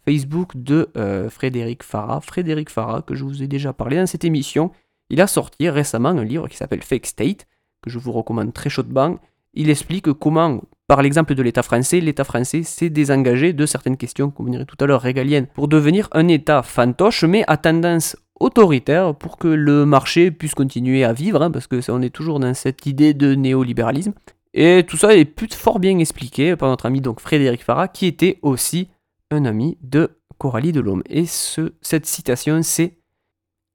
Facebook 0.06 0.52
de 0.56 0.89
euh, 0.98 1.30
Frédéric 1.30 1.84
Farah. 1.84 2.22
Frédéric 2.22 2.70
Farah, 2.70 3.02
que 3.02 3.16
je 3.16 3.24
vous 3.24 3.44
ai 3.44 3.48
déjà 3.48 3.74
parlé 3.74 3.98
dans 3.98 4.08
cette 4.08 4.26
émission, 4.26 4.72
il 5.10 5.22
a 5.22 5.28
sorti 5.28 5.70
récemment 5.70 6.10
un 6.10 6.24
livre 6.24 6.48
qui 6.48 6.58
s'appelle 6.58 6.82
Fake 6.82 7.06
State, 7.06 7.48
que 7.82 7.89
je 7.89 8.00
vous 8.00 8.12
recommande 8.12 8.54
très 8.54 8.70
chaudement. 8.70 9.18
Il 9.54 9.70
explique 9.70 10.12
comment, 10.13 10.62
par 10.88 11.02
l'exemple 11.02 11.36
de 11.36 11.44
l'État 11.44 11.62
français, 11.62 12.00
l'État 12.00 12.24
français 12.24 12.63
s'est 12.63 12.89
désengagé 12.89 13.54
de 13.54 13.66
certaines 13.66 13.98
questions, 13.98 14.32
comme 14.32 14.48
on 14.48 14.52
dirait 14.52 14.66
tout 14.66 14.78
à 14.80 14.86
l'heure, 14.88 15.02
régaliennes, 15.02 15.48
pour 15.48 15.68
devenir 15.68 16.08
un 16.13 16.28
État 16.28 16.63
fantoche, 16.63 17.24
mais 17.24 17.44
à 17.48 17.58
tendance 17.58 18.18
autoritaire 18.39 19.16
pour 19.16 19.38
que 19.38 19.48
le 19.48 19.86
marché 19.86 20.32
puisse 20.32 20.56
continuer 20.56 21.04
à 21.04 21.13
vivre, 21.13 21.42
hein, 21.42 21.52
parce 21.52 21.68
que 21.68 21.92
on 21.92 22.02
est 22.02 22.10
toujours 22.10 22.39
dans 22.39 22.54
cette 22.54 22.86
idée 22.86 23.13
de 23.13 23.36
néolibéralisme. 23.36 24.13
Et 24.54 24.84
tout 24.88 24.98
ça 24.98 25.16
est 25.16 25.54
fort 25.54 25.80
bien 25.80 25.98
expliqué 25.98 26.56
par 26.56 26.70
notre 26.70 26.86
ami 26.86 27.02
donc 27.02 27.20
Frédéric 27.20 27.63
Farah, 27.63 27.88
qui 27.88 28.06
était 28.06 28.39
aussi 28.42 28.89
un 29.34 29.46
ami 29.46 29.78
de 29.82 30.17
Coralie 30.38 30.72
Delhomme. 30.72 31.04
Et 31.08 31.26
ce, 31.26 31.74
cette 31.82 32.06
citation, 32.06 32.62
c'est 32.63 32.98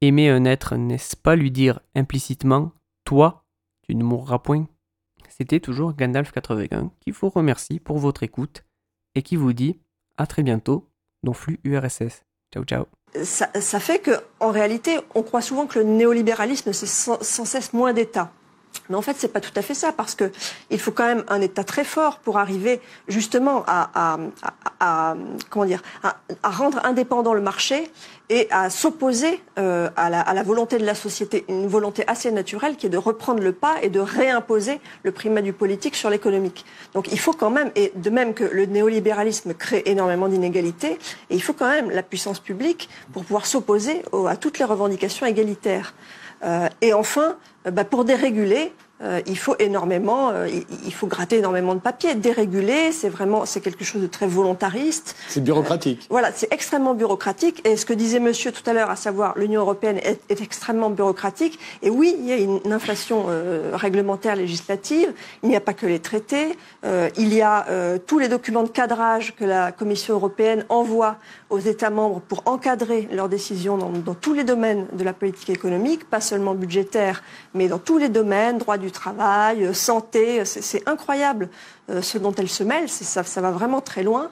Aimer 0.00 0.28
un 0.28 0.44
être, 0.44 0.76
n'est-ce 0.76 1.16
pas 1.16 1.34
lui 1.34 1.50
dire 1.50 1.80
implicitement 1.96 2.70
Toi, 3.04 3.44
tu 3.82 3.96
ne 3.96 4.04
mourras 4.04 4.38
point? 4.38 4.66
C'était 5.28 5.58
toujours 5.58 5.94
Gandalf 5.94 6.30
81 6.30 6.92
qui 7.00 7.10
vous 7.10 7.28
remercie 7.28 7.80
pour 7.80 7.98
votre 7.98 8.22
écoute 8.22 8.64
et 9.16 9.22
qui 9.22 9.34
vous 9.34 9.52
dit 9.52 9.80
à 10.16 10.26
très 10.26 10.44
bientôt 10.44 10.88
dans 11.24 11.32
Flux 11.32 11.58
URSS. 11.64 12.22
Ciao, 12.52 12.64
ciao. 12.64 12.86
Ça, 13.24 13.80
fait 13.80 14.00
qu'en 14.00 14.52
réalité, 14.52 14.98
on 15.14 15.22
croit 15.22 15.42
souvent 15.42 15.66
que 15.66 15.78
le 15.78 15.84
néolibéralisme, 15.84 16.72
c'est 16.72 16.86
sans 16.86 17.44
cesse 17.44 17.72
moins 17.72 17.92
d'État. 17.92 18.32
Mais 18.88 18.96
en 18.96 19.02
fait, 19.02 19.16
c'est 19.18 19.32
pas 19.32 19.40
tout 19.40 19.52
à 19.56 19.62
fait 19.62 19.74
ça, 19.74 19.92
parce 19.92 20.14
que 20.14 20.30
il 20.70 20.80
faut 20.80 20.92
quand 20.92 21.06
même 21.06 21.24
un 21.28 21.40
État 21.40 21.64
très 21.64 21.84
fort 21.84 22.18
pour 22.18 22.38
arriver 22.38 22.80
justement 23.06 23.64
à, 23.66 23.90
à, 23.94 24.18
à, 24.42 25.10
à 25.10 25.16
comment 25.50 25.64
dire, 25.66 25.82
à, 26.02 26.16
rendre 26.48 26.80
indépendant 26.84 27.34
le 27.34 27.40
marché 27.40 27.90
et 28.30 28.46
à 28.50 28.68
s'opposer 28.68 29.40
euh, 29.58 29.88
à, 29.96 30.10
la, 30.10 30.20
à 30.20 30.34
la 30.34 30.42
volonté 30.42 30.78
de 30.78 30.84
la 30.84 30.94
société, 30.94 31.44
une 31.48 31.66
volonté 31.66 32.04
assez 32.06 32.30
naturelle 32.30 32.76
qui 32.76 32.86
est 32.86 32.90
de 32.90 32.98
reprendre 32.98 33.42
le 33.42 33.52
pas 33.52 33.76
et 33.82 33.88
de 33.88 34.00
réimposer 34.00 34.80
le 35.02 35.12
primat 35.12 35.40
du 35.40 35.52
politique 35.52 35.96
sur 35.96 36.10
l'économique. 36.10 36.64
Donc 36.94 37.10
il 37.10 37.18
faut 37.18 37.32
quand 37.32 37.50
même, 37.50 37.70
et 37.74 37.92
de 37.94 38.10
même 38.10 38.34
que 38.34 38.44
le 38.44 38.66
néolibéralisme 38.66 39.54
crée 39.54 39.82
énormément 39.86 40.28
d'inégalités, 40.28 40.98
et 41.30 41.34
il 41.34 41.42
faut 41.42 41.54
quand 41.54 41.70
même 41.70 41.90
la 41.90 42.02
puissance 42.02 42.40
publique 42.40 42.88
pour 43.12 43.24
pouvoir 43.24 43.46
s'opposer 43.46 44.02
à 44.28 44.36
toutes 44.36 44.58
les 44.58 44.64
revendications 44.64 45.26
égalitaires. 45.26 45.94
Euh, 46.44 46.68
et 46.80 46.92
enfin, 46.92 47.36
euh, 47.66 47.70
bah, 47.70 47.84
pour 47.84 48.04
déréguler, 48.04 48.72
euh, 49.00 49.20
il 49.26 49.38
faut 49.38 49.54
énormément, 49.60 50.30
euh, 50.30 50.48
il, 50.84 50.92
faut 50.92 51.06
gratter 51.06 51.38
énormément 51.38 51.74
de 51.74 51.80
papier. 51.80 52.16
Déréguler, 52.16 52.90
c'est 52.90 53.08
vraiment, 53.08 53.46
c'est 53.46 53.60
quelque 53.60 53.84
chose 53.84 54.02
de 54.02 54.08
très 54.08 54.26
volontariste. 54.26 55.14
C'est 55.28 55.42
bureaucratique. 55.42 56.00
Euh, 56.02 56.06
voilà, 56.10 56.32
c'est 56.34 56.52
extrêmement 56.52 56.94
bureaucratique. 56.94 57.64
Et 57.64 57.76
ce 57.76 57.86
que 57.86 57.92
disait 57.92 58.18
Monsieur 58.18 58.50
tout 58.50 58.68
à 58.68 58.72
l'heure, 58.72 58.90
à 58.90 58.96
savoir 58.96 59.38
l'Union 59.38 59.60
européenne 59.60 59.98
est, 59.98 60.20
est, 60.28 60.40
extrêmement 60.40 60.90
bureaucratique. 60.90 61.60
Et 61.82 61.90
oui, 61.90 62.16
il 62.18 62.26
y 62.26 62.32
a 62.32 62.36
une, 62.36 62.60
inflation 62.72 63.26
réglementaire 63.72 64.36
législative. 64.36 65.12
Il 65.42 65.48
n'y 65.48 65.56
a 65.56 65.60
pas 65.60 65.72
que 65.72 65.86
les 65.86 66.00
traités. 66.00 66.56
Il 67.16 67.32
y 67.32 67.40
a 67.40 67.66
tous 68.06 68.18
les 68.18 68.28
documents 68.28 68.62
de 68.62 68.68
cadrage 68.68 69.34
que 69.34 69.44
la 69.44 69.72
Commission 69.72 70.14
européenne 70.14 70.64
envoie 70.68 71.16
aux 71.50 71.58
États 71.58 71.90
membres 71.90 72.20
pour 72.20 72.42
encadrer 72.46 73.08
leurs 73.12 73.28
décisions 73.28 73.78
dans, 73.78 73.90
dans 73.90 74.14
tous 74.14 74.34
les 74.34 74.44
domaines 74.44 74.86
de 74.92 75.04
la 75.04 75.12
politique 75.12 75.50
économique, 75.50 76.08
pas 76.08 76.20
seulement 76.20 76.54
budgétaire, 76.54 77.22
mais 77.54 77.68
dans 77.68 77.78
tous 77.78 77.98
les 77.98 78.08
domaines, 78.08 78.58
droit 78.58 78.76
du 78.76 78.90
travail, 78.90 79.64
euh, 79.64 79.72
santé. 79.72 80.44
C'est 80.44 80.86
incroyable 80.86 81.48
euh, 81.90 82.02
ce 82.02 82.18
dont 82.18 82.34
elle 82.34 82.48
se 82.48 82.62
mêle. 82.64 82.88
Ça, 82.88 83.24
ça 83.24 83.40
va 83.40 83.50
vraiment 83.50 83.80
très 83.80 84.02
loin. 84.02 84.30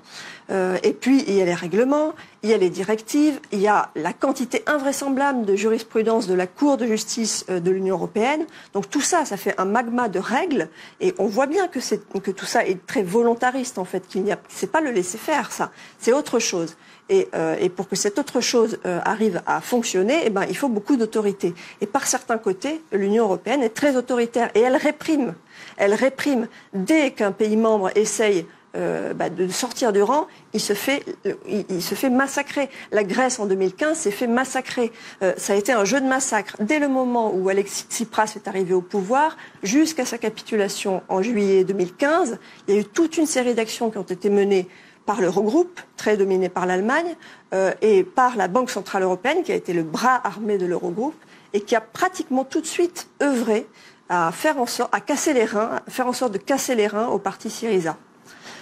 Euh, 0.50 0.76
et 0.82 0.92
puis, 0.92 1.24
il 1.26 1.34
y 1.34 1.42
a 1.42 1.44
les 1.44 1.54
règlements, 1.54 2.12
il 2.42 2.50
y 2.50 2.54
a 2.54 2.58
les 2.58 2.70
directives, 2.70 3.40
il 3.50 3.60
y 3.60 3.68
a 3.68 3.90
la 3.96 4.12
quantité 4.12 4.62
invraisemblable 4.66 5.44
de 5.44 5.56
jurisprudence 5.56 6.26
de 6.26 6.34
la 6.34 6.46
Cour 6.46 6.76
de 6.76 6.86
justice 6.86 7.46
de 7.48 7.70
l'Union 7.70 7.96
européenne. 7.96 8.44
Donc 8.74 8.88
tout 8.90 9.00
ça, 9.00 9.24
ça 9.24 9.36
fait 9.36 9.54
un 9.58 9.64
magma 9.64 10.08
de 10.08 10.18
règles. 10.18 10.68
Et 11.00 11.14
on 11.18 11.26
voit 11.26 11.46
bien 11.46 11.66
que, 11.66 11.80
que 12.18 12.30
tout 12.30 12.46
ça 12.46 12.64
est 12.64 12.86
très 12.86 13.02
volontariste, 13.02 13.78
en 13.78 13.84
fait. 13.84 14.06
qu'il 14.06 14.22
n'y 14.22 14.32
C'est 14.48 14.70
pas 14.70 14.80
le 14.80 14.90
laisser 14.90 15.18
faire, 15.18 15.50
ça. 15.50 15.72
C'est 15.98 16.12
autre 16.12 16.38
chose. 16.38 16.76
Et, 17.08 17.28
euh, 17.34 17.56
et, 17.60 17.68
pour 17.68 17.88
que 17.88 17.94
cette 17.94 18.18
autre 18.18 18.40
chose 18.40 18.78
euh, 18.84 18.98
arrive 19.04 19.40
à 19.46 19.60
fonctionner, 19.60 20.22
eh 20.24 20.30
ben, 20.30 20.44
il 20.48 20.56
faut 20.56 20.68
beaucoup 20.68 20.96
d'autorité. 20.96 21.54
Et 21.80 21.86
par 21.86 22.06
certains 22.06 22.38
côtés, 22.38 22.82
l'Union 22.92 23.24
européenne 23.24 23.62
est 23.62 23.74
très 23.74 23.96
autoritaire 23.96 24.50
et 24.56 24.60
elle 24.60 24.76
réprime. 24.76 25.34
Elle 25.76 25.94
réprime 25.94 26.48
dès 26.72 27.12
qu'un 27.12 27.30
pays 27.30 27.56
membre 27.56 27.90
essaye 27.96 28.46
euh, 28.76 29.14
bah, 29.14 29.30
de 29.30 29.48
sortir 29.48 29.92
du 29.92 30.02
rang, 30.02 30.26
il 30.52 30.60
se 30.60 30.74
fait, 30.74 31.02
il, 31.48 31.64
il, 31.70 31.82
se 31.82 31.94
fait 31.94 32.10
massacrer. 32.10 32.68
La 32.92 33.04
Grèce 33.04 33.38
en 33.38 33.46
2015 33.46 33.96
s'est 33.96 34.10
fait 34.10 34.26
massacrer. 34.26 34.92
Euh, 35.22 35.32
ça 35.38 35.54
a 35.54 35.56
été 35.56 35.72
un 35.72 35.86
jeu 35.86 35.98
de 35.98 36.06
massacre 36.06 36.56
dès 36.60 36.78
le 36.78 36.88
moment 36.88 37.32
où 37.34 37.48
Alexis 37.48 37.86
Tsipras 37.88 38.34
est 38.36 38.48
arrivé 38.48 38.74
au 38.74 38.82
pouvoir, 38.82 39.38
jusqu'à 39.62 40.04
sa 40.04 40.18
capitulation 40.18 41.02
en 41.08 41.22
juillet 41.22 41.64
2015. 41.64 42.38
Il 42.68 42.74
y 42.74 42.76
a 42.76 42.80
eu 42.80 42.84
toute 42.84 43.16
une 43.16 43.26
série 43.26 43.54
d'actions 43.54 43.90
qui 43.90 43.96
ont 43.96 44.02
été 44.02 44.28
menées 44.28 44.68
par 45.06 45.20
l'Eurogroupe, 45.20 45.80
très 45.96 46.16
dominé 46.16 46.48
par 46.48 46.66
l'Allemagne, 46.66 47.14
euh, 47.54 47.72
et 47.80 48.02
par 48.02 48.36
la 48.36 48.48
Banque 48.48 48.70
Centrale 48.70 49.04
Européenne, 49.04 49.42
qui 49.44 49.52
a 49.52 49.54
été 49.54 49.72
le 49.72 49.84
bras 49.84 50.20
armé 50.24 50.58
de 50.58 50.66
l'Eurogroupe, 50.66 51.14
et 51.52 51.60
qui 51.60 51.76
a 51.76 51.80
pratiquement 51.80 52.44
tout 52.44 52.60
de 52.60 52.66
suite 52.66 53.08
œuvré 53.22 53.66
à 54.08 54.30
faire 54.32 54.58
en 54.58 54.66
sorte, 54.66 54.94
à 54.94 55.00
casser 55.00 55.32
les 55.32 55.44
reins, 55.44 55.80
à 55.86 55.90
faire 55.90 56.06
en 56.06 56.12
sorte 56.12 56.32
de 56.32 56.38
casser 56.38 56.74
les 56.74 56.86
reins 56.86 57.06
au 57.06 57.18
parti 57.18 57.48
Syriza. 57.48 57.96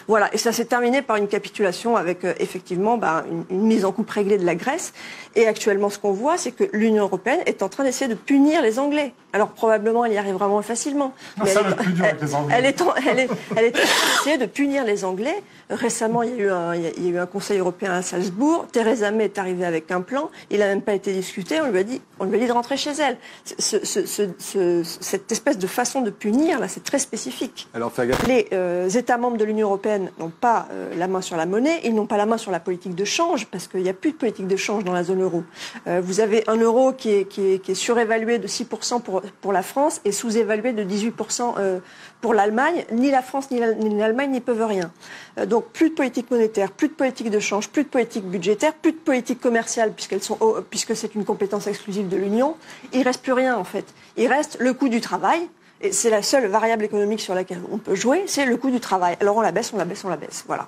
Voilà, 0.07 0.33
et 0.35 0.38
ça 0.38 0.52
s'est 0.52 0.66
terminé 0.66 1.00
par 1.00 1.16
une 1.16 1.28
capitulation 1.28 1.96
avec 1.96 2.24
euh, 2.24 2.35
effectivement 2.38 2.98
bah, 2.98 3.24
une, 3.30 3.44
une, 3.48 3.66
mise 3.66 3.85
en 3.87 3.92
coupe 3.92 4.11
réglée 4.11 4.37
de 4.37 4.44
la 4.44 4.54
Grèce. 4.54 4.92
Et 5.35 5.46
actuellement, 5.46 5.88
ce 5.88 5.98
qu'on 5.98 6.12
voit, 6.12 6.37
c'est 6.37 6.52
que 6.52 6.64
l'Union 6.72 7.04
européenne 7.04 7.40
est 7.46 7.62
en 7.62 7.68
train 7.70 7.85
d'essayer 7.85 8.09
de 8.09 8.14
punir 8.14 8.61
les 8.61 8.78
Anglais. 8.78 9.14
Alors 9.33 9.48
probablement, 9.48 10.04
elle 10.04 10.12
y 10.12 10.18
arrivera 10.18 10.46
moins 10.48 10.62
facilement. 10.62 11.14
Non, 11.38 11.44
mais 11.44 11.50
ça 11.50 11.62
elle, 11.64 11.72
est, 11.72 11.76
plus 11.76 11.92
dur 11.92 12.04
avec 12.04 12.20
les 12.20 12.35
Anglais. 12.35 12.54
Elle 12.59 12.66
est, 12.66 12.83
en, 12.83 12.94
elle 12.94 13.18
est, 13.18 13.28
elle 13.57 13.64
est 13.64 13.76
en 13.76 13.80
train 13.80 14.14
d'essayer 14.18 14.38
de 14.38 14.46
punir 14.46 14.85
les 14.85 15.04
Anglais. 15.04 15.42
Récemment, 15.70 16.22
il 16.22 16.31
y, 16.31 16.33
a 16.35 16.37
eu 16.37 16.50
un, 16.50 16.74
il 16.74 17.05
y 17.05 17.09
a 17.09 17.11
eu 17.11 17.18
un 17.18 17.27
Conseil 17.27 17.59
européen 17.59 17.92
à 17.92 18.03
Salzbourg. 18.03 18.66
Theresa 18.70 19.11
May 19.11 19.24
est 19.24 19.38
arrivée 19.38 19.64
avec 19.64 19.90
un 19.90 20.00
plan. 20.03 20.31
Il 20.50 20.59
n'a 20.59 20.66
même 20.66 20.83
pas 20.83 20.94
été 20.94 21.12
discuté. 21.12 21.61
On 21.61 21.70
lui 21.70 21.79
a 21.79 21.85
dit, 21.85 22.00
on 22.18 22.24
lui 22.24 22.37
a 22.37 22.38
dit 22.38 22.46
de 22.46 22.53
rentrer 22.53 22.77
chez 22.77 22.92
elle. 22.92 23.16
Ce, 23.44 23.85
ce, 23.85 24.07
ce, 24.07 24.83
cette 24.85 25.33
espèce 25.33 25.59
de 25.59 25.66
façon 25.66 26.03
de 26.03 26.11
punir, 26.11 26.61
là, 26.61 26.68
c'est 26.68 26.85
très 26.85 26.98
spécifique. 26.98 27.68
Alors. 27.74 27.92
Les 28.27 28.48
euh, 28.53 28.88
États 28.88 29.18
membres 29.18 29.37
de 29.37 29.44
l'Union 29.44 29.68
européenne 29.68 30.11
n'ont 30.18 30.31
pas 30.31 30.68
euh, 30.70 30.94
la 30.96 31.09
main 31.09 31.20
sur 31.20 31.37
la 31.37 31.46
monnaie. 31.46 31.81
Ils 31.85 31.94
n'ont 31.94 32.07
pas 32.07 32.16
la 32.16 32.27
main 32.27 32.38
sur 32.38 32.50
la 32.50 32.61
politique 32.61 32.94
de 32.94 33.05
change 33.05 33.46
parce 33.46 33.68
qu'il 33.68 33.83
n'y 33.83 33.88
a 33.88 33.94
plus 33.94 34.12
de 34.12 34.16
politique 34.16 34.46
de 34.46 34.57
change 34.57 34.85
dans 34.85 34.92
la 34.92 35.05
zone 35.05 35.22
euro. 35.22 35.44
Euh, 35.87 36.00
vous 36.03 36.20
avez 36.20 36.44
un 36.48 36.57
euro 36.57 36.92
qui 36.92 37.11
est, 37.11 37.24
qui 37.24 37.53
est, 37.53 37.59
qui 37.59 37.72
est 37.72 37.74
surévalué 37.74 38.38
de 38.38 38.48
6% 38.48 39.00
pour, 39.03 39.22
pour 39.40 39.53
la 39.53 39.62
France 39.62 40.00
et 40.05 40.12
sous-évalué 40.12 40.72
de 40.72 40.85
18% 40.85 41.55
euh, 41.59 41.79
pour 42.24 42.32
l'Allemagne. 42.32 42.87
Ni 42.90 43.10
la 43.10 43.20
France 43.20 43.50
ni 43.50 43.60
l'Allemagne 43.60 44.30
n'y 44.30 44.40
peuvent 44.40 44.66
rien. 44.66 44.90
Euh, 45.37 45.44
donc 45.44 45.66
plus 45.72 45.90
de 45.90 45.94
politique 45.94 46.30
monétaire, 46.30 46.72
plus 46.72 46.88
de 46.88 46.94
politique 46.94 47.28
de 47.28 47.38
change, 47.38 47.68
plus 47.68 47.84
de 47.84 47.88
politique 47.88 48.24
budgétaire, 48.24 48.72
plus 48.72 48.92
de 48.92 48.96
politique 48.96 49.42
commerciale 49.42 49.92
sont 50.22 50.38
puisque 50.70 50.96
c'est 50.96 51.14
une 51.14 51.26
compétence 51.26 51.66
exclusive 51.66 52.08
de 52.08 52.16
l'Union. 52.16 52.56
Il 52.94 53.02
reste 53.02 53.22
plus 53.22 53.34
rien 53.34 53.58
en 53.58 53.64
fait. 53.64 53.84
Il 54.16 54.28
reste 54.28 54.56
le 54.58 54.72
coût 54.72 54.88
du 54.88 55.02
travail. 55.02 55.50
Et 55.82 55.92
c'est 55.92 56.08
la 56.08 56.22
seule 56.22 56.46
variable 56.46 56.84
économique 56.84 57.20
sur 57.20 57.34
laquelle 57.34 57.60
on 57.70 57.76
peut 57.76 57.94
jouer, 57.94 58.24
c'est 58.26 58.46
le 58.46 58.56
coût 58.56 58.70
du 58.70 58.80
travail. 58.80 59.18
Alors 59.20 59.37
on 59.37 59.42
la 59.42 59.52
baisse, 59.52 59.74
on 59.74 59.76
la 59.76 59.84
baisse, 59.84 60.02
on 60.02 60.08
la 60.08 60.16
baisse. 60.16 60.44
Voilà. 60.46 60.66